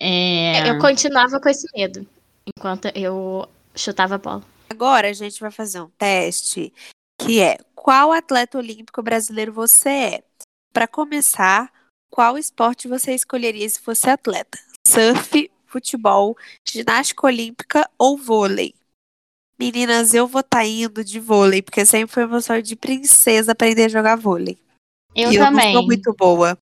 É... 0.00 0.70
Eu 0.70 0.78
continuava 0.78 1.40
com 1.40 1.48
esse 1.48 1.66
medo 1.76 2.06
enquanto 2.56 2.86
eu 2.94 3.46
chutava 3.74 4.14
a 4.14 4.18
bola. 4.18 4.42
Agora 4.70 5.08
a 5.08 5.12
gente 5.12 5.40
vai 5.40 5.50
fazer 5.50 5.80
um 5.80 5.90
teste 5.90 6.72
que 7.20 7.40
é 7.40 7.58
qual 7.74 8.12
atleta 8.12 8.56
olímpico 8.56 9.02
brasileiro 9.02 9.52
você 9.52 9.88
é. 9.88 10.24
Para 10.72 10.86
começar, 10.86 11.70
qual 12.08 12.38
esporte 12.38 12.86
você 12.86 13.14
escolheria 13.14 13.68
se 13.68 13.80
fosse 13.80 14.08
atleta? 14.08 14.58
Surf, 14.86 15.50
futebol, 15.66 16.36
ginástica 16.66 17.26
olímpica 17.26 17.90
ou 17.98 18.16
vôlei? 18.16 18.74
Meninas, 19.58 20.14
eu 20.14 20.26
vou 20.26 20.40
estar 20.40 20.64
indo 20.64 21.04
de 21.04 21.20
vôlei, 21.20 21.60
porque 21.60 21.84
sempre 21.84 22.14
foi 22.14 22.26
meu 22.26 22.40
sonho 22.40 22.62
de 22.62 22.76
princesa 22.76 23.52
aprender 23.52 23.84
a 23.84 23.88
jogar 23.88 24.16
vôlei. 24.16 24.58
Eu 25.14 25.32
e 25.32 25.38
também. 25.38 25.66
eu 25.68 25.72
não 25.74 25.80
sou 25.80 25.86
muito 25.86 26.14
boa. 26.14 26.56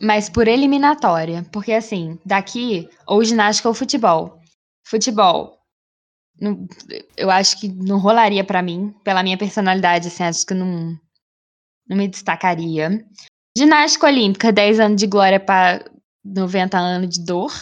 Mas 0.00 0.28
por 0.28 0.48
eliminatória. 0.48 1.46
Porque 1.52 1.72
assim, 1.72 2.18
daqui, 2.24 2.88
ou 3.06 3.22
ginástica 3.22 3.68
ou 3.68 3.74
futebol. 3.74 4.40
Futebol. 4.84 5.59
Não- 6.40 6.66
eu 7.16 7.30
acho 7.30 7.60
que 7.60 7.68
não 7.68 7.98
rolaria 7.98 8.42
pra 8.42 8.62
mim, 8.62 8.94
pela 9.04 9.22
minha 9.22 9.36
personalidade, 9.36 10.08
assim, 10.08 10.24
acho 10.24 10.46
que 10.46 10.54
não, 10.54 10.98
não 11.88 11.96
me 11.96 12.08
destacaria. 12.08 13.04
Ginástica 13.56 14.06
olímpica, 14.06 14.52
10 14.52 14.80
anos 14.80 14.98
de 15.00 15.06
glória 15.06 15.38
pra 15.38 15.84
90 16.24 16.78
anos 16.78 17.10
de 17.10 17.24
dor. 17.24 17.52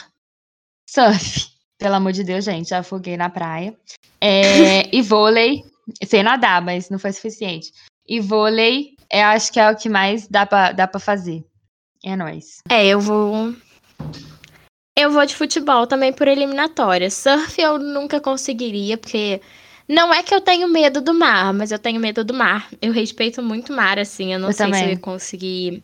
Surf, 0.89 1.49
pelo 1.79 1.95
amor 1.95 2.13
de 2.13 2.23
Deus, 2.25 2.45
gente, 2.45 2.69
já 2.71 2.79
afoguei 2.79 3.17
na 3.17 3.29
praia. 3.29 3.77
É, 4.21 4.89
e 4.95 5.03
vôlei, 5.03 5.63
sei 6.07 6.23
nadar, 6.23 6.63
mas 6.63 6.89
não 6.91 6.99
foi 6.99 7.13
suficiente. 7.13 7.73
E 8.07 8.21
vôlei, 8.21 8.97
eu 9.13 9.25
acho 9.27 9.53
que 9.53 9.61
é 9.61 9.71
o 9.71 9.77
que 9.77 9.89
mais 9.89 10.27
dá 10.29 10.47
pra, 10.47 10.73
dá 10.73 10.87
pra 10.87 11.01
fazer. 11.01 11.45
É 12.05 12.15
nóis. 12.15 12.63
É, 12.71 12.87
eu 12.87 13.01
vou. 13.01 13.55
Eu 14.99 15.11
vou 15.13 15.25
de 15.25 15.37
futebol 15.37 15.87
também 15.87 16.13
por 16.13 16.27
eliminatória. 16.27 17.09
Surf 17.11 17.61
eu 17.61 17.79
nunca 17.79 18.21
conseguiria, 18.21 18.99
porque. 18.99 19.41
Não 19.89 20.13
é 20.13 20.23
que 20.23 20.35
eu 20.35 20.41
tenho 20.41 20.69
medo 20.69 21.01
do 21.01 21.15
mar, 21.15 21.55
mas 21.55 21.71
eu 21.73 21.79
tenho 21.79 21.99
medo 21.99 22.23
do 22.23 22.35
mar. 22.35 22.69
Eu 22.83 22.93
respeito 22.93 23.43
muito 23.43 23.73
o 23.73 23.77
mar, 23.77 23.99
assim. 23.99 24.35
Eu 24.35 24.39
não 24.39 24.49
Eu 24.49 24.53
sei 24.53 24.67
se 24.67 24.73
também. 24.73 24.85
eu 24.87 24.91
ia 24.91 24.99
conseguir 24.99 25.83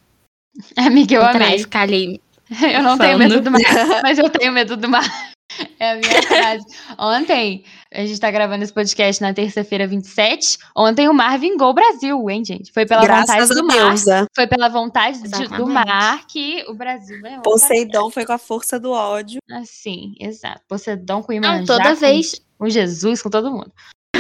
Amiga, 0.77 1.15
eu 1.15 1.25
amei. 1.25 1.59
ficar 1.61 1.83
ali. 1.83 2.21
Eu 2.61 2.83
não 2.83 2.99
tenho 2.99 3.19
medo 3.19 3.41
do 3.41 3.51
mar, 3.51 3.61
mas 4.05 4.19
eu 4.19 4.29
tenho 4.29 4.53
medo 4.53 4.77
do 4.77 4.87
mar. 4.87 5.03
É 5.79 5.93
a 5.93 5.97
minha 5.97 6.23
frase. 6.23 6.65
Ontem, 6.99 7.65
a 7.93 8.05
gente 8.07 8.19
tá 8.19 8.31
gravando 8.31 8.65
esse 8.65 8.73
podcast 8.73 9.21
na 9.23 9.35
terça-feira 9.35 9.87
27. 9.87 10.59
Ontem 10.77 11.09
o 11.09 11.15
mar 11.15 11.39
vingou 11.39 11.69
o 11.71 11.75
Brasil, 11.75 12.29
hein, 12.31 12.45
gente? 12.45 12.73
Foi 12.73 12.87
pela 12.87 13.03
Graças 13.03 13.29
vontade 13.49 13.55
do 13.61 13.67
mar. 13.67 13.77
deusa. 13.89 14.27
Foi 14.35 14.47
pela 14.47 14.69
vontade 14.69 15.23
de- 15.23 15.49
do 15.49 15.67
mar 15.67 16.27
que 16.27 16.65
o 16.69 16.75
Brasil 16.75 17.21
ganhou. 17.21 17.43
Poseidon 17.43 18.11
foi 18.11 18.25
com 18.25 18.33
a 18.33 18.39
força 18.39 18.81
do 18.81 18.91
ódio. 18.91 19.41
Assim, 19.51 20.15
exato. 20.19 20.61
Poseidon 20.69 21.23
com 21.23 21.33
Não, 21.33 21.39
Imanjá, 21.57 21.67
toda 21.67 21.91
com- 21.91 22.01
vez. 22.01 22.41
com 22.59 22.69
Jesus, 22.69 23.21
com 23.23 23.31
todo 23.31 23.51
mundo. 23.53 23.71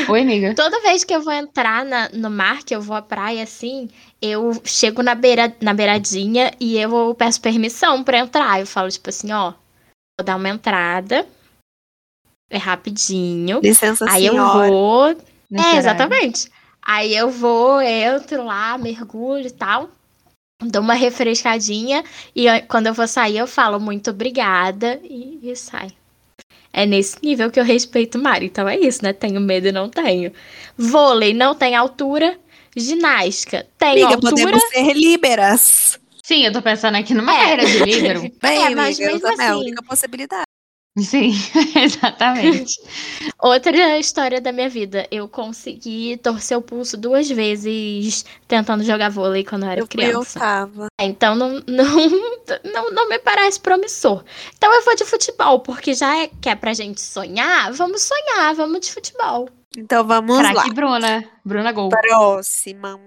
Oi, 0.08 0.20
amiga. 0.20 0.54
Toda 0.54 0.82
vez 0.82 1.02
que 1.02 1.14
eu 1.14 1.22
vou 1.22 1.32
entrar 1.32 1.84
na- 1.84 2.10
no 2.12 2.28
mar, 2.28 2.62
que 2.62 2.74
eu 2.74 2.80
vou 2.82 2.94
à 2.94 3.00
praia 3.00 3.42
assim, 3.42 3.88
eu 4.20 4.52
chego 4.64 5.02
na, 5.02 5.14
beira, 5.14 5.54
na 5.62 5.72
beiradinha 5.72 6.52
e 6.60 6.76
eu 6.76 7.14
peço 7.14 7.40
permissão 7.40 8.04
pra 8.04 8.18
entrar. 8.18 8.60
Eu 8.60 8.66
falo, 8.66 8.90
tipo 8.90 9.08
assim, 9.08 9.32
ó, 9.32 9.54
vou 10.18 10.24
dar 10.24 10.36
uma 10.36 10.48
entrada. 10.48 11.26
É 12.50 12.58
rapidinho. 12.58 13.60
Licença, 13.60 14.06
Aí 14.08 14.26
eu 14.26 14.32
senhora. 14.34 14.68
vou. 14.68 15.16
nesse 15.50 15.68
É, 15.68 15.76
exatamente. 15.76 16.50
Aí 16.82 17.14
eu 17.16 17.30
vou, 17.30 17.80
entro 17.80 18.44
lá, 18.44 18.76
mergulho 18.78 19.46
e 19.46 19.50
tal. 19.50 19.88
Dou 20.62 20.82
uma 20.82 20.94
refrescadinha. 20.94 22.04
E 22.34 22.46
eu- 22.46 22.62
quando 22.68 22.86
eu 22.86 22.94
vou 22.94 23.08
sair, 23.08 23.38
eu 23.38 23.46
falo 23.46 23.80
muito 23.80 24.10
obrigada 24.10 25.00
e, 25.02 25.40
e 25.42 25.56
sai. 25.56 25.88
É 26.72 26.84
nesse 26.86 27.16
nível 27.22 27.50
que 27.50 27.58
eu 27.58 27.64
respeito 27.64 28.18
o 28.18 28.22
mar. 28.22 28.42
Então 28.42 28.68
é 28.68 28.78
isso, 28.78 29.02
né? 29.02 29.12
Tenho 29.12 29.40
medo 29.40 29.68
e 29.68 29.72
não 29.72 29.88
tenho. 29.88 30.32
Vôlei 30.76 31.32
não 31.32 31.54
tem 31.54 31.74
altura. 31.74 32.38
Ginástica 32.76 33.66
tem 33.78 33.92
Amiga, 34.02 34.06
altura. 34.16 34.30
podemos 34.30 34.62
ser 34.70 34.92
líberas. 34.92 35.98
Sim, 36.24 36.46
eu 36.46 36.52
tô 36.52 36.62
pensando 36.62 36.96
aqui 36.96 37.12
numa 37.12 37.32
É. 37.34 37.38
carreira 37.38 37.66
de 37.66 37.78
líbero. 37.84 38.20
Bem, 38.42 38.64
É, 38.64 38.70
mas 38.74 38.98
amiga, 38.98 39.12
mesmo 39.12 39.28
é 39.28 39.30
a 39.30 39.34
assim- 39.50 39.60
única 39.60 39.82
possibilidade. 39.82 40.44
Sim, 40.96 41.32
exatamente. 41.76 42.72
Outra 43.42 43.98
história 43.98 44.40
da 44.40 44.52
minha 44.52 44.68
vida. 44.68 45.06
Eu 45.10 45.28
consegui 45.28 46.16
torcer 46.18 46.56
o 46.56 46.62
pulso 46.62 46.96
duas 46.96 47.28
vezes 47.28 48.24
tentando 48.46 48.84
jogar 48.84 49.10
vôlei 49.10 49.44
quando 49.44 49.64
eu 49.64 49.70
era 49.70 49.80
Eu 49.80 49.88
criança. 49.88 50.38
oitava. 50.38 50.86
Então 51.00 51.34
não, 51.34 51.60
não, 51.66 51.96
não, 52.72 52.90
não 52.92 53.08
me 53.08 53.18
parece 53.18 53.58
promissor. 53.60 54.24
Então 54.56 54.72
eu 54.72 54.84
vou 54.84 54.94
de 54.94 55.04
futebol, 55.04 55.58
porque 55.60 55.94
já 55.94 56.16
é, 56.22 56.28
que 56.40 56.48
é 56.48 56.54
pra 56.54 56.72
gente 56.72 57.00
sonhar, 57.00 57.72
vamos 57.72 58.00
sonhar, 58.02 58.54
vamos 58.54 58.78
de 58.80 58.92
futebol. 58.92 59.48
Então 59.76 60.06
vamos 60.06 60.38
lá. 60.38 60.52
Craque 60.52 60.72
Bruna. 60.72 61.24
Bruna 61.44 61.72
Gol. 61.72 61.88
Próxima. 61.88 63.00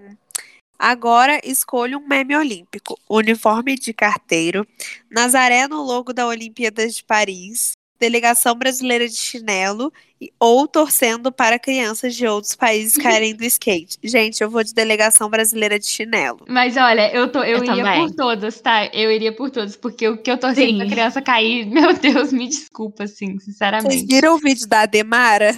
Agora 0.79 1.39
escolha 1.43 1.97
um 1.97 2.07
meme 2.07 2.35
olímpico. 2.35 2.99
Uniforme 3.09 3.75
de 3.75 3.93
carteiro. 3.93 4.65
Nazaré 5.09 5.67
no 5.67 5.81
logo 5.83 6.13
da 6.13 6.27
Olimpíadas 6.27 6.95
de 6.95 7.03
Paris. 7.03 7.71
Delegação 7.99 8.53
brasileira 8.53 9.07
de 9.07 9.15
chinelo. 9.15 9.91
e- 10.21 10.31
Ou 10.39 10.67
torcendo 10.67 11.31
para 11.31 11.57
crianças 11.59 12.15
de 12.15 12.25
outros 12.27 12.55
países 12.55 12.95
caírem 12.97 13.35
do 13.35 13.43
skate. 13.43 13.97
Gente, 14.03 14.41
eu 14.43 14.49
vou 14.51 14.63
de 14.63 14.71
delegação 14.73 15.29
brasileira 15.29 15.79
de 15.79 15.85
chinelo. 15.87 16.45
Mas 16.47 16.75
olha, 16.77 17.11
eu, 17.13 17.31
tô, 17.31 17.39
eu, 17.39 17.57
Eu 17.57 17.63
iria 17.63 17.75
também. 17.83 18.07
por 18.07 18.15
todas, 18.15 18.59
tá? 18.61 18.85
Eu 18.93 19.11
iria 19.11 19.31
por 19.35 19.49
todas, 19.51 19.75
porque 19.75 20.07
o 20.07 20.17
que 20.17 20.29
eu 20.31 20.37
torci 20.39 20.75
pra 20.75 20.85
criança 20.87 21.21
cair, 21.23 21.65
meu 21.69 21.93
Deus, 21.93 22.31
me 22.33 22.47
desculpa, 22.47 23.03
assim, 23.05 23.33
Vocês 23.33 23.43
sinceramente. 23.45 24.05
viram 24.07 24.35
o 24.35 24.39
vídeo 24.39 24.67
da 24.67 24.81
Ademara? 24.81 25.51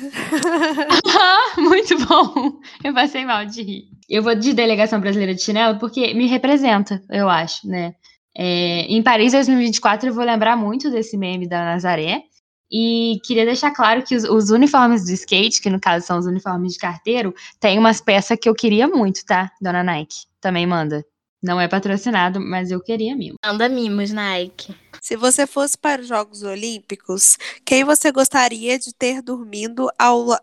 Ah, 1.06 1.54
Muito 1.60 1.98
bom. 2.06 2.60
Eu 2.84 2.94
passei 2.94 3.26
mal 3.26 3.46
de 3.46 3.62
rir. 3.62 3.99
Eu 4.10 4.24
vou 4.24 4.34
de 4.34 4.54
delegação 4.54 5.00
brasileira 5.00 5.36
de 5.36 5.42
chinelo 5.44 5.78
porque 5.78 6.14
me 6.14 6.26
representa, 6.28 7.02
eu 7.10 7.30
acho, 7.30 7.68
né? 7.68 7.94
É, 8.36 8.82
em 8.82 9.04
Paris 9.04 9.34
2024 9.34 10.10
eu 10.10 10.14
vou 10.14 10.24
lembrar 10.24 10.56
muito 10.56 10.90
desse 10.90 11.18
meme 11.18 11.48
da 11.48 11.64
Nazaré. 11.64 12.24
E 12.72 13.20
queria 13.26 13.46
deixar 13.46 13.72
claro 13.72 14.04
que 14.04 14.16
os, 14.16 14.24
os 14.24 14.52
uniformes 14.52 15.04
do 15.04 15.12
skate, 15.12 15.60
que 15.60 15.70
no 15.70 15.80
caso 15.80 16.06
são 16.06 16.20
os 16.20 16.28
uniformes 16.28 16.74
de 16.74 16.80
carteiro, 16.80 17.34
tem 17.60 17.80
umas 17.80 18.00
peças 18.00 18.38
que 18.40 18.48
eu 18.48 18.54
queria 18.54 18.88
muito, 18.88 19.26
tá? 19.26 19.52
Dona 19.60 19.84
Nike. 19.84 20.28
Também 20.40 20.68
manda. 20.68 21.04
Não 21.42 21.60
é 21.60 21.68
patrocinado, 21.68 22.40
mas 22.40 22.70
eu 22.70 22.82
queria 22.82 23.16
mesmo. 23.16 23.38
Anda 23.44 23.70
mimos, 23.70 24.12
Nike. 24.12 24.76
Se 25.02 25.16
você 25.16 25.48
fosse 25.48 25.78
para 25.78 26.02
os 26.02 26.08
Jogos 26.08 26.44
Olímpicos, 26.44 27.38
quem 27.66 27.84
você 27.84 28.12
gostaria 28.12 28.78
de 28.78 28.94
ter 28.94 29.22
dormindo 29.22 29.90
ao 29.98 30.38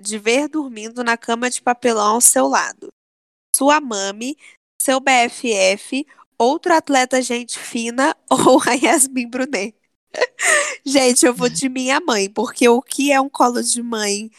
de 0.00 0.18
ver 0.18 0.48
dormindo 0.48 1.02
na 1.02 1.16
cama 1.16 1.48
de 1.48 1.62
papelão 1.62 2.14
ao 2.14 2.20
seu 2.20 2.46
lado? 2.46 2.88
Sua 3.54 3.80
mami, 3.80 4.36
seu 4.80 5.00
BFF, 5.00 6.06
outro 6.38 6.74
atleta 6.74 7.22
gente 7.22 7.58
fina 7.58 8.16
ou 8.30 8.60
a 8.66 8.74
Yasmin 8.74 9.28
Brunet? 9.28 9.74
gente, 10.84 11.24
eu 11.24 11.34
vou 11.34 11.48
de 11.48 11.68
minha 11.68 12.00
mãe, 12.00 12.28
porque 12.28 12.68
o 12.68 12.82
que 12.82 13.12
é 13.12 13.20
um 13.20 13.28
colo 13.28 13.62
de 13.62 13.82
mãe 13.82 14.30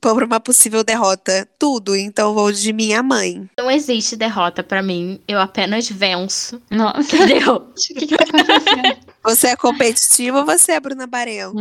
para 0.00 0.24
uma 0.24 0.40
possível 0.40 0.82
derrota? 0.82 1.46
Tudo, 1.58 1.94
então 1.94 2.32
vou 2.34 2.50
de 2.52 2.72
minha 2.72 3.02
mãe. 3.02 3.48
Não 3.58 3.70
existe 3.70 4.16
derrota 4.16 4.62
pra 4.62 4.82
mim. 4.82 5.20
Eu 5.28 5.38
apenas 5.40 5.88
venço. 5.88 6.60
Nossa, 6.70 7.00
Entendeu? 7.16 7.54
o 7.56 7.74
que, 7.74 8.06
que 8.06 8.16
tá 8.16 8.24
acontecendo? 8.24 9.10
Você 9.22 9.48
é 9.48 9.56
competitiva 9.56 10.38
ou 10.38 10.46
você 10.46 10.72
é 10.72 10.80
Bruna 10.80 11.06
Barenco? 11.06 11.58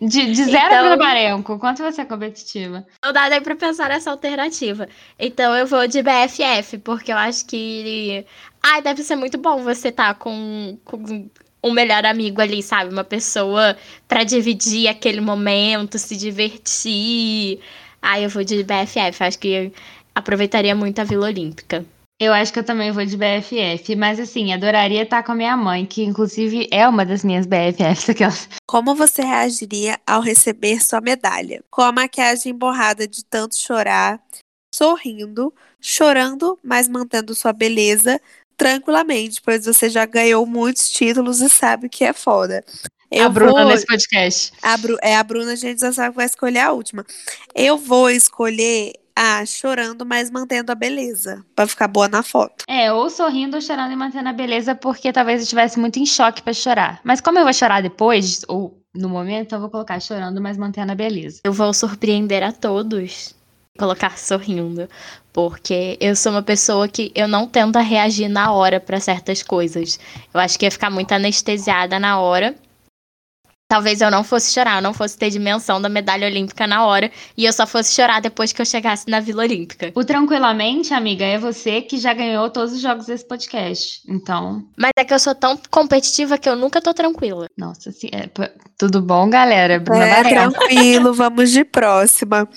De, 0.00 0.32
de 0.32 0.44
zero 0.44 0.50
Então- 0.66 0.68
para 0.68 0.96
Barenco, 0.98 1.58
quanto 1.58 1.82
você 1.82 2.02
é 2.02 2.04
competitiva? 2.04 2.86
Não 3.02 3.12
dá 3.12 3.30
nem 3.30 3.40
pra 3.40 3.56
pensar 3.56 3.88
nessa 3.88 4.10
alternativa. 4.10 4.86
Então 5.18 5.56
eu 5.56 5.66
vou 5.66 5.86
de 5.88 6.02
BFF, 6.02 6.78
porque 6.78 7.12
eu 7.12 7.16
acho 7.16 7.46
que. 7.46 8.26
Ai, 8.62 8.82
deve 8.82 9.02
ser 9.02 9.16
muito 9.16 9.38
bom 9.38 9.62
você 9.62 9.88
estar 9.88 10.14
com, 10.16 10.78
com 10.84 11.30
um 11.62 11.72
melhor 11.72 12.04
amigo 12.04 12.40
ali, 12.40 12.62
sabe? 12.62 12.92
Uma 12.92 13.04
pessoa 13.04 13.76
pra 14.06 14.24
dividir 14.24 14.88
aquele 14.88 15.20
momento, 15.20 15.98
se 15.98 16.16
divertir. 16.16 17.60
Ai, 18.00 18.24
eu 18.24 18.30
vou 18.30 18.44
de 18.44 18.62
BFF. 18.62 19.22
Acho 19.22 19.38
que 19.38 19.72
aproveitaria 20.14 20.74
muito 20.74 21.00
a 21.00 21.04
Vila 21.04 21.26
Olímpica. 21.26 21.84
Eu 22.20 22.32
acho 22.32 22.52
que 22.52 22.58
eu 22.58 22.64
também 22.64 22.90
vou 22.90 23.04
de 23.04 23.16
BFF, 23.16 23.94
mas 23.94 24.18
assim, 24.18 24.52
adoraria 24.52 25.04
estar 25.04 25.22
com 25.22 25.30
a 25.30 25.36
minha 25.36 25.56
mãe, 25.56 25.86
que 25.86 26.02
inclusive 26.02 26.66
é 26.68 26.86
uma 26.88 27.06
das 27.06 27.22
minhas 27.22 27.46
BFFs. 27.46 28.10
Aquelas. 28.10 28.48
Como 28.66 28.92
você 28.94 29.22
reagiria 29.22 30.00
ao 30.04 30.20
receber 30.20 30.82
sua 30.82 31.00
medalha? 31.00 31.62
Com 31.70 31.82
a 31.82 31.92
maquiagem 31.92 32.52
borrada 32.52 33.06
de 33.06 33.24
tanto 33.24 33.56
chorar, 33.56 34.20
sorrindo, 34.74 35.54
chorando, 35.80 36.58
mas 36.60 36.88
mantendo 36.88 37.36
sua 37.36 37.52
beleza 37.52 38.20
tranquilamente, 38.58 39.40
pois 39.40 39.64
você 39.64 39.88
já 39.88 40.04
ganhou 40.04 40.44
muitos 40.44 40.90
títulos 40.90 41.40
e 41.40 41.48
sabe 41.48 41.86
o 41.86 41.90
que 41.90 42.04
é 42.04 42.12
foda. 42.12 42.64
Eu 43.10 43.26
a 43.26 43.28
Bruna 43.30 43.62
vou... 43.62 43.64
nesse 43.70 43.86
podcast. 43.86 44.52
A 44.60 44.76
Bru... 44.76 44.98
É 45.00 45.16
a 45.16 45.22
Bruna, 45.22 45.52
a 45.52 45.56
gente 45.56 45.80
já 45.80 45.92
sabe 45.92 46.10
que 46.10 46.16
vai 46.16 46.26
escolher 46.26 46.58
a 46.58 46.72
última. 46.72 47.06
Eu 47.54 47.78
vou 47.78 48.10
escolher 48.10 48.92
a 49.16 49.46
chorando, 49.46 50.04
mas 50.04 50.30
mantendo 50.30 50.70
a 50.70 50.74
beleza, 50.74 51.44
para 51.56 51.66
ficar 51.66 51.88
boa 51.88 52.08
na 52.08 52.22
foto. 52.22 52.64
É, 52.68 52.92
ou 52.92 53.08
sorrindo 53.08 53.56
ou 53.56 53.62
chorando 53.62 53.92
e 53.92 53.96
mantendo 53.96 54.28
a 54.28 54.32
beleza, 54.32 54.74
porque 54.74 55.12
talvez 55.12 55.40
eu 55.40 55.44
estivesse 55.44 55.78
muito 55.78 55.98
em 55.98 56.06
choque 56.06 56.42
para 56.42 56.52
chorar. 56.52 57.00
Mas 57.02 57.20
como 57.20 57.38
eu 57.38 57.44
vou 57.44 57.52
chorar 57.52 57.80
depois, 57.80 58.42
ou 58.46 58.80
no 58.94 59.08
momento, 59.08 59.54
eu 59.54 59.60
vou 59.60 59.70
colocar 59.70 59.98
chorando, 60.00 60.40
mas 60.40 60.56
mantendo 60.56 60.92
a 60.92 60.94
beleza. 60.94 61.40
Eu 61.44 61.52
vou 61.52 61.72
surpreender 61.72 62.42
a 62.42 62.52
todos 62.52 63.37
colocar 63.78 64.18
sorrindo, 64.18 64.88
porque 65.32 65.96
eu 66.00 66.16
sou 66.16 66.32
uma 66.32 66.42
pessoa 66.42 66.88
que 66.88 67.12
eu 67.14 67.28
não 67.28 67.46
tento 67.46 67.78
reagir 67.78 68.28
na 68.28 68.52
hora 68.52 68.80
para 68.80 69.00
certas 69.00 69.42
coisas. 69.42 69.98
Eu 70.34 70.40
acho 70.40 70.58
que 70.58 70.66
ia 70.66 70.70
ficar 70.70 70.90
muito 70.90 71.12
anestesiada 71.12 71.98
na 71.98 72.20
hora 72.20 72.54
talvez 73.68 74.00
eu 74.00 74.10
não 74.10 74.24
fosse 74.24 74.50
chorar, 74.50 74.78
eu 74.78 74.82
não 74.82 74.94
fosse 74.94 75.16
ter 75.16 75.28
dimensão 75.28 75.80
da 75.80 75.90
medalha 75.90 76.26
olímpica 76.26 76.66
na 76.66 76.86
hora 76.86 77.12
e 77.36 77.44
eu 77.44 77.52
só 77.52 77.66
fosse 77.66 77.94
chorar 77.94 78.20
depois 78.20 78.50
que 78.50 78.62
eu 78.62 78.66
chegasse 78.66 79.08
na 79.08 79.20
Vila 79.20 79.42
Olímpica. 79.42 79.92
O 79.94 80.02
tranquilamente, 80.02 80.94
amiga, 80.94 81.24
é 81.24 81.38
você 81.38 81.82
que 81.82 81.98
já 81.98 82.14
ganhou 82.14 82.48
todos 82.48 82.72
os 82.72 82.80
jogos 82.80 83.06
desse 83.06 83.28
podcast. 83.28 84.00
Então. 84.08 84.66
Mas 84.76 84.90
é 84.96 85.04
que 85.04 85.12
eu 85.12 85.18
sou 85.18 85.34
tão 85.34 85.60
competitiva 85.70 86.38
que 86.38 86.48
eu 86.48 86.56
nunca 86.56 86.80
tô 86.80 86.94
tranquila. 86.94 87.46
Nossa, 87.56 87.92
sim, 87.92 88.08
é, 88.10 88.30
tudo 88.78 89.02
bom, 89.02 89.28
galera? 89.28 89.78
Bruna 89.78 90.06
é, 90.06 90.22
tranquilo, 90.24 91.12
vamos 91.12 91.50
de 91.50 91.62
próxima. 91.62 92.48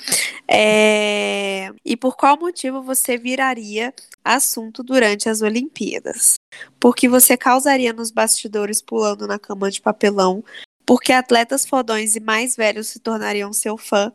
É... 0.49 1.71
E 1.83 1.97
por 1.97 2.15
qual 2.15 2.39
motivo 2.39 2.81
você 2.81 3.17
viraria 3.17 3.93
assunto 4.23 4.81
durante 4.81 5.27
as 5.27 5.41
Olimpíadas? 5.41 6.35
Porque 6.79 7.09
você 7.09 7.35
causaria 7.35 7.91
nos 7.91 8.11
bastidores 8.11 8.81
pulando 8.81 9.27
na 9.27 9.37
cama 9.37 9.69
de 9.69 9.81
papelão 9.81 10.43
porque 10.91 11.13
atletas 11.13 11.65
fodões 11.65 12.17
e 12.17 12.19
mais 12.19 12.57
velhos 12.57 12.87
se 12.87 12.99
tornariam 12.99 13.53
seu 13.53 13.77
fã, 13.77 14.11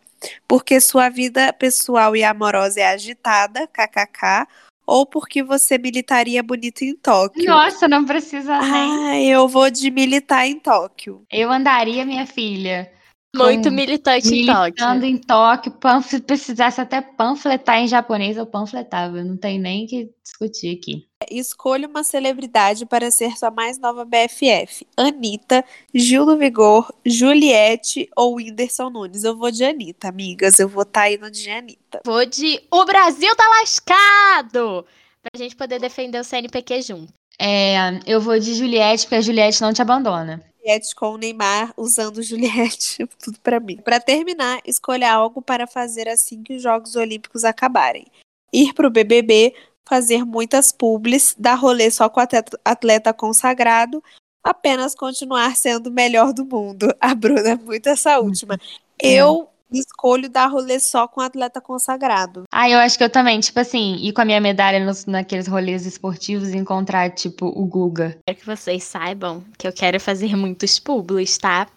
porque 0.46 0.78
sua 0.78 1.08
vida 1.08 1.50
pessoal 1.50 2.14
e 2.14 2.22
amorosa 2.22 2.80
é 2.80 2.88
agitada, 2.88 3.66
kkk, 3.68 4.46
ou 4.86 5.06
porque 5.06 5.42
você 5.42 5.78
militaria 5.78 6.42
bonito 6.42 6.82
em 6.82 6.94
Tóquio. 6.94 7.46
Nossa, 7.46 7.88
não 7.88 8.04
precisa 8.04 8.60
nem. 8.60 9.08
Ah, 9.08 9.22
eu 9.22 9.48
vou 9.48 9.70
de 9.70 9.90
militar 9.90 10.46
em 10.46 10.60
Tóquio. 10.60 11.24
Eu 11.32 11.50
andaria, 11.50 12.04
minha 12.04 12.26
filha, 12.26 12.92
muito 13.34 13.70
militante 13.70 14.34
em 14.34 14.44
Tóquio. 14.44 15.04
em 15.06 15.16
Tóquio, 15.16 15.72
se 16.02 16.20
precisasse 16.20 16.78
até 16.78 17.00
panfletar 17.00 17.78
em 17.78 17.88
japonês, 17.88 18.36
eu 18.36 18.44
panfletava. 18.44 19.24
Não 19.24 19.38
tem 19.38 19.58
nem 19.58 19.86
que 19.86 20.10
discutir 20.22 20.76
aqui. 20.76 21.05
Escolha 21.30 21.88
uma 21.88 22.04
celebridade 22.04 22.84
para 22.84 23.10
ser 23.10 23.36
sua 23.38 23.50
mais 23.50 23.78
nova 23.78 24.04
BFF. 24.04 24.86
Anitta, 24.94 25.64
Gil 25.94 26.26
do 26.26 26.36
Vigor, 26.36 26.92
Juliette 27.06 28.08
ou 28.14 28.34
Whindersson 28.34 28.90
Nunes. 28.90 29.24
Eu 29.24 29.34
vou 29.34 29.50
de 29.50 29.64
Anitta, 29.64 30.08
amigas. 30.08 30.58
Eu 30.58 30.68
vou 30.68 30.82
estar 30.82 31.02
tá 31.02 31.10
indo 31.10 31.30
de 31.30 31.50
Anitta. 31.50 32.02
Vou 32.04 32.24
de 32.26 32.62
O 32.70 32.84
Brasil 32.84 33.34
tá 33.34 33.44
lascado! 33.60 34.84
Pra 35.22 35.38
gente 35.38 35.56
poder 35.56 35.80
defender 35.80 36.20
o 36.20 36.24
CNPq 36.24 36.82
junto. 36.82 37.12
É, 37.38 37.76
eu 38.06 38.20
vou 38.20 38.38
de 38.38 38.54
Juliette, 38.54 39.04
porque 39.04 39.16
a 39.16 39.20
Juliette 39.20 39.62
não 39.62 39.72
te 39.72 39.80
abandona. 39.80 40.44
Juliette 40.58 40.94
com 40.94 41.12
o 41.12 41.16
Neymar 41.16 41.72
usando 41.78 42.22
Juliette, 42.22 43.06
tudo 43.18 43.40
para 43.40 43.58
mim. 43.58 43.78
Para 43.78 44.00
terminar, 44.00 44.60
escolha 44.66 45.12
algo 45.12 45.40
para 45.40 45.66
fazer 45.66 46.08
assim 46.08 46.42
que 46.42 46.56
os 46.56 46.62
Jogos 46.62 46.94
Olímpicos 46.94 47.42
acabarem. 47.42 48.06
Ir 48.52 48.74
pro 48.74 48.90
BBB, 48.90 49.54
fazer 49.88 50.24
muitas 50.24 50.72
publis, 50.72 51.34
dar 51.38 51.54
rolê 51.54 51.90
só 51.90 52.08
com 52.08 52.20
atleta 52.64 53.12
consagrado, 53.12 54.02
apenas 54.42 54.94
continuar 54.94 55.56
sendo 55.56 55.88
o 55.88 55.92
melhor 55.92 56.32
do 56.32 56.44
mundo. 56.44 56.94
A 57.00 57.14
Bruna, 57.14 57.50
é 57.50 57.56
muito 57.56 57.88
essa 57.88 58.18
última. 58.18 58.58
É. 58.98 59.12
Eu 59.12 59.46
escolho 59.70 60.26
dar 60.28 60.46
rolê 60.46 60.80
só 60.80 61.06
com 61.06 61.20
atleta 61.20 61.60
consagrado. 61.60 62.44
Ah, 62.50 62.70
eu 62.70 62.78
acho 62.78 62.96
que 62.96 63.04
eu 63.04 63.10
também, 63.10 63.38
tipo 63.40 63.60
assim, 63.60 63.96
ir 63.96 64.12
com 64.14 64.22
a 64.22 64.24
minha 64.24 64.40
medalha 64.40 64.82
nos, 64.82 65.04
naqueles 65.04 65.46
rolês 65.46 65.84
esportivos 65.84 66.48
e 66.48 66.56
encontrar, 66.56 67.10
tipo, 67.10 67.46
o 67.46 67.66
Guga. 67.66 68.16
Quero 68.26 68.38
que 68.38 68.46
vocês 68.46 68.84
saibam 68.84 69.44
que 69.58 69.66
eu 69.68 69.72
quero 69.72 70.00
fazer 70.00 70.34
muitos 70.34 70.78
publis, 70.78 71.36
tá? 71.36 71.68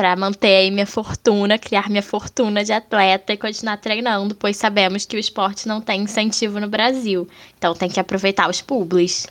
Pra 0.00 0.16
manter 0.16 0.56
aí 0.56 0.70
minha 0.70 0.86
fortuna, 0.86 1.58
criar 1.58 1.90
minha 1.90 2.02
fortuna 2.02 2.64
de 2.64 2.72
atleta 2.72 3.34
e 3.34 3.36
continuar 3.36 3.76
treinando, 3.76 4.34
pois 4.34 4.56
sabemos 4.56 5.04
que 5.04 5.14
o 5.14 5.18
esporte 5.18 5.68
não 5.68 5.78
tem 5.82 6.00
incentivo 6.00 6.58
no 6.58 6.70
Brasil. 6.70 7.28
Então 7.58 7.74
tem 7.74 7.90
que 7.90 8.00
aproveitar 8.00 8.48
os 8.48 8.62
publis. 8.62 9.26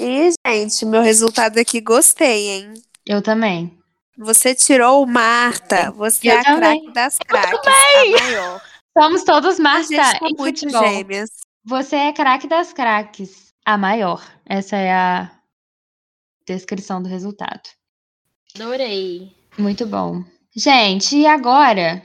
E, 0.00 0.30
gente, 0.46 0.86
meu 0.86 1.02
resultado 1.02 1.58
aqui 1.58 1.80
gostei, 1.80 2.50
hein? 2.50 2.74
Eu 3.04 3.20
também. 3.20 3.76
Você 4.16 4.54
tirou 4.54 5.04
Marta. 5.06 5.90
Você 5.90 6.28
eu 6.28 6.34
é 6.34 6.38
a 6.38 6.44
craque 6.44 6.92
das 6.92 7.18
craques. 7.18 7.60
A 7.66 8.22
maior. 8.22 8.62
Somos 8.96 9.24
todos 9.24 9.58
Marta. 9.58 9.80
A 9.80 10.04
gente 10.04 10.20
tá 10.20 10.20
muito 10.20 10.60
futebol. 10.60 10.86
gêmeas. 10.86 11.30
Você 11.64 11.96
é 11.96 12.12
craque 12.12 12.46
das 12.46 12.72
craques. 12.72 13.52
A 13.64 13.76
maior. 13.76 14.24
Essa 14.46 14.76
é 14.76 14.92
a 14.92 15.32
descrição 16.46 17.02
do 17.02 17.08
resultado. 17.08 17.68
Adorei. 18.54 19.39
Muito 19.58 19.86
bom. 19.86 20.24
Gente, 20.54 21.16
e 21.16 21.26
agora? 21.26 22.04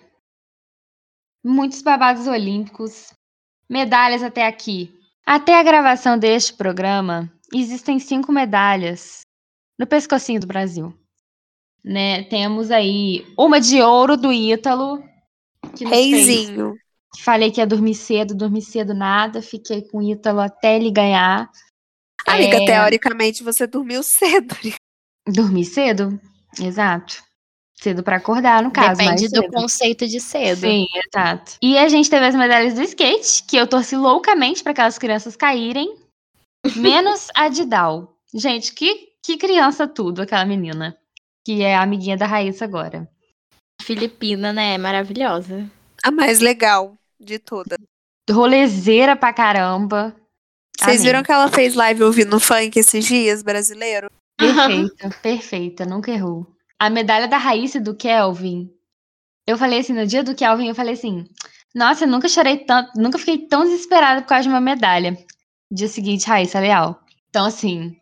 Muitos 1.43 1.81
babados 1.81 2.27
olímpicos. 2.27 3.13
Medalhas 3.69 4.23
até 4.23 4.45
aqui. 4.45 4.93
Até 5.25 5.59
a 5.59 5.63
gravação 5.63 6.17
deste 6.17 6.53
programa, 6.53 7.31
existem 7.53 7.99
cinco 7.99 8.31
medalhas 8.31 9.21
no 9.77 9.87
pescocinho 9.87 10.39
do 10.39 10.47
Brasil 10.47 10.93
né? 11.85 12.23
Temos 12.23 12.71
aí 12.71 13.23
uma 13.37 13.61
de 13.61 13.79
ouro 13.79 14.17
do 14.17 14.33
Ítalo. 14.33 15.03
Reizinho. 15.79 16.71
Fez. 16.71 17.23
Falei 17.23 17.51
que 17.51 17.61
ia 17.61 17.67
dormir 17.67 17.93
cedo, 17.93 18.35
dormi 18.35 18.61
cedo 18.61 18.93
nada, 18.93 19.41
fiquei 19.41 19.83
com 19.83 19.99
o 19.99 20.01
Ítalo 20.01 20.39
até 20.39 20.75
ele 20.75 20.91
ganhar. 20.91 21.49
Amiga, 22.25 22.57
é... 22.57 22.65
teoricamente 22.65 23.43
você 23.43 23.67
dormiu 23.67 24.01
cedo. 24.03 24.55
Dormi 25.27 25.63
cedo, 25.63 26.19
exato. 26.59 27.23
Cedo 27.81 28.01
para 28.03 28.17
acordar, 28.17 28.63
no 28.63 28.71
caso. 28.71 28.97
Depende 28.99 29.27
do 29.29 29.47
conceito 29.49 30.07
de 30.07 30.19
cedo. 30.19 30.61
Sim, 30.61 30.85
exato. 31.05 31.53
E 31.61 31.77
a 31.77 31.87
gente 31.87 32.09
teve 32.09 32.25
as 32.25 32.35
medalhas 32.35 32.73
do 32.73 32.81
skate, 32.81 33.43
que 33.43 33.57
eu 33.57 33.67
torci 33.67 33.95
loucamente 33.95 34.63
para 34.63 34.71
aquelas 34.71 34.97
crianças 34.97 35.35
caírem. 35.35 35.95
Menos 36.75 37.27
a 37.35 37.49
de 37.49 37.65
Dal. 37.65 38.15
Gente, 38.33 38.73
que, 38.73 39.09
que 39.23 39.37
criança 39.37 39.87
tudo, 39.87 40.21
aquela 40.21 40.45
menina 40.45 40.97
que 41.45 41.61
é 41.61 41.75
a 41.75 41.83
amiguinha 41.83 42.17
da 42.17 42.25
Raíssa 42.25 42.65
agora. 42.65 43.07
Filipina, 43.81 44.51
né? 44.51 44.77
Maravilhosa. 44.79 45.69
A 46.03 46.09
mais 46.09 46.39
legal 46.39 46.97
de 47.19 47.37
todas. 47.37 47.77
Rolezeira 48.29 49.15
pra 49.15 49.31
caramba. 49.31 50.15
Vocês 50.77 51.03
viram 51.03 51.23
que 51.23 51.31
ela 51.31 51.47
fez 51.47 51.75
live 51.75 52.03
ouvindo 52.03 52.39
funk 52.39 52.77
esses 52.77 53.05
dias, 53.05 53.43
brasileiro? 53.43 54.09
Perfeita, 54.37 55.09
perfeita, 55.21 55.85
nunca 55.85 56.11
errou. 56.11 56.45
A 56.79 56.89
medalha 56.89 57.27
da 57.27 57.37
Raíssa 57.37 57.79
do 57.79 57.95
Kelvin. 57.95 58.69
Eu 59.47 59.57
falei 59.57 59.79
assim, 59.79 59.93
no 59.93 60.05
dia 60.05 60.23
do 60.23 60.35
Kelvin, 60.35 60.67
eu 60.67 60.75
falei 60.75 60.93
assim: 60.93 61.25
Nossa, 61.73 62.05
eu 62.05 62.07
nunca 62.07 62.27
chorei 62.27 62.57
tanto, 62.57 62.91
nunca 62.99 63.17
fiquei 63.17 63.47
tão 63.47 63.63
desesperada 63.63 64.21
por 64.21 64.27
causa 64.29 64.43
de 64.43 64.49
uma 64.49 64.61
medalha. 64.61 65.17
Dia 65.71 65.87
seguinte, 65.87 66.27
Raíssa 66.27 66.59
Leal. 66.59 66.99
Então, 67.29 67.45
assim, 67.45 67.95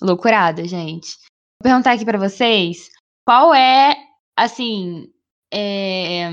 loucurada, 0.00 0.64
gente. 0.66 1.16
Vou 1.60 1.70
perguntar 1.70 1.92
aqui 1.92 2.04
para 2.04 2.18
vocês 2.18 2.90
qual 3.24 3.52
é, 3.52 3.96
assim, 4.36 5.06
é... 5.52 6.28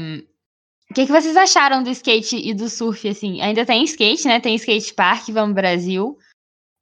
o 0.89 0.93
que, 0.93 1.05
que 1.05 1.11
vocês 1.11 1.35
acharam 1.35 1.83
do 1.83 1.89
skate 1.89 2.38
e 2.38 2.53
do 2.53 2.69
surf, 2.69 3.07
assim? 3.07 3.41
Ainda 3.41 3.65
tem 3.65 3.83
skate, 3.83 4.27
né? 4.27 4.39
Tem 4.39 4.55
skate 4.55 4.93
park, 4.93 5.29
vamos 5.29 5.55
Brasil. 5.55 6.17